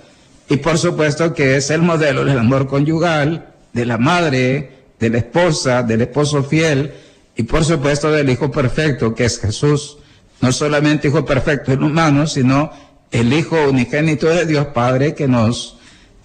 Y 0.48 0.56
por 0.56 0.78
supuesto 0.78 1.34
que 1.34 1.58
es 1.58 1.68
el 1.68 1.82
modelo 1.82 2.24
del 2.24 2.38
amor 2.38 2.66
conyugal, 2.68 3.48
de 3.74 3.84
la 3.84 3.98
madre, 3.98 4.78
de 4.98 5.10
la 5.10 5.18
esposa, 5.18 5.82
del 5.82 6.00
esposo 6.00 6.42
fiel 6.42 6.94
y 7.36 7.42
por 7.42 7.66
supuesto 7.66 8.10
del 8.10 8.30
Hijo 8.30 8.50
perfecto 8.50 9.14
que 9.14 9.26
es 9.26 9.38
Jesús. 9.38 9.98
No 10.40 10.52
solamente 10.52 11.08
Hijo 11.08 11.26
perfecto 11.26 11.72
en 11.72 11.82
humano, 11.82 12.26
sino 12.26 12.72
el 13.10 13.30
Hijo 13.30 13.56
unigénito 13.68 14.28
de 14.28 14.46
Dios 14.46 14.68
Padre 14.68 15.14
que 15.14 15.28
nos 15.28 15.76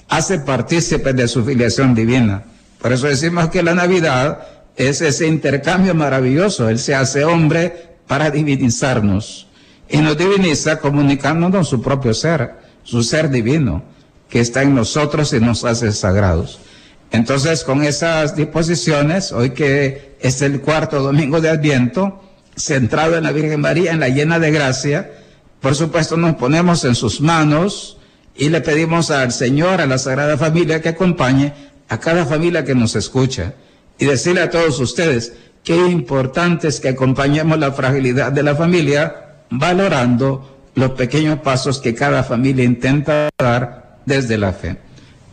hace 0.08 0.40
partícipes 0.40 1.18
de 1.18 1.28
su 1.28 1.44
filiación 1.44 1.94
divina. 1.94 2.46
Por 2.82 2.94
eso 2.94 3.08
decimos 3.08 3.50
que 3.50 3.62
la 3.62 3.76
Navidad 3.76 4.53
es 4.76 5.02
ese 5.02 5.28
intercambio 5.28 5.94
maravilloso. 5.94 6.70
Él 6.70 6.80
se 6.80 6.96
hace 6.96 7.24
hombre 7.24 7.98
para 8.08 8.32
divinizarnos 8.32 9.48
y 9.90 9.98
nos 9.98 10.18
diviniza 10.18 10.80
comunicándonos 10.80 11.68
su 11.70 11.82
propio 11.82 12.14
ser, 12.14 12.56
su 12.84 13.04
ser 13.04 13.30
divino 13.30 13.84
que 14.30 14.40
está 14.40 14.64
en 14.64 14.74
nosotros 14.74 15.34
y 15.34 15.40
nos 15.40 15.64
hace 15.64 15.92
sagrados. 15.92 16.60
Entonces, 17.12 17.64
con 17.64 17.84
esas 17.84 18.36
disposiciones, 18.36 19.32
hoy 19.32 19.52
que 19.52 20.16
es 20.20 20.42
el 20.42 20.62
cuarto 20.62 21.04
domingo 21.04 21.40
de 21.40 21.50
Adviento, 21.50 22.24
centrado 22.56 23.18
en 23.18 23.24
la 23.24 23.32
Virgen 23.32 23.62
María, 23.62 23.92
en 23.92 24.00
la 24.00 24.10
llena 24.10 24.40
de 24.40 24.52
gracia, 24.52 25.12
por 25.62 25.76
supuesto 25.76 26.18
nos 26.18 26.36
ponemos 26.36 26.84
en 26.86 26.96
sus 26.96 27.22
manos 27.22 27.98
y 28.36 28.50
le 28.50 28.62
pedimos 28.62 29.12
al 29.12 29.32
Señor, 29.32 29.80
a 29.80 29.86
la 29.86 30.00
Sagrada 30.00 30.38
Familia, 30.38 30.82
que 30.82 30.90
acompañe 30.90 31.54
a 31.88 32.00
cada 32.00 32.26
familia 32.26 32.66
que 32.66 32.74
nos 32.74 32.96
escucha 32.96 33.54
y 33.98 34.06
decirle 34.06 34.42
a 34.42 34.50
todos 34.50 34.80
ustedes 34.80 35.34
qué 35.64 35.76
importante 35.88 36.68
es 36.68 36.80
que 36.80 36.90
acompañemos 36.90 37.58
la 37.60 37.72
fragilidad 37.72 38.32
de 38.32 38.44
la 38.44 38.56
familia 38.56 39.16
valorando 39.50 40.54
los 40.76 40.92
pequeños 40.92 41.40
pasos 41.40 41.80
que 41.80 41.94
cada 41.94 42.24
familia 42.24 42.64
intenta 42.64 43.30
dar 43.38 44.00
desde 44.06 44.38
la 44.38 44.54
fe. 44.54 44.78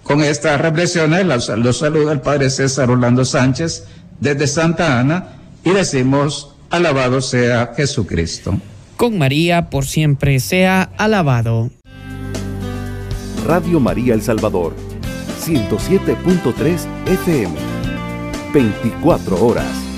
Con 0.02 0.22
estas 0.22 0.60
reflexiones 0.60 1.24
los, 1.24 1.78
saluda 1.78 2.12
el 2.12 2.20
Padre 2.20 2.50
César 2.50 2.90
Orlando 2.90 3.24
Sánchez 3.24 3.84
desde 4.18 4.46
Santa 4.46 4.98
Ana 4.98 5.36
y 5.64 5.70
decimos, 5.70 6.54
alabado 6.70 7.20
sea 7.20 7.72
Jesucristo. 7.76 8.58
Con 8.96 9.18
María 9.18 9.70
por 9.70 9.86
siempre 9.86 10.40
sea 10.40 10.90
alabado. 10.98 11.70
Radio 13.46 13.80
María 13.80 14.14
El 14.14 14.22
Salvador, 14.22 14.74
107.3 15.44 16.86
FM, 17.06 17.54
24 18.52 19.36
horas. 19.36 19.89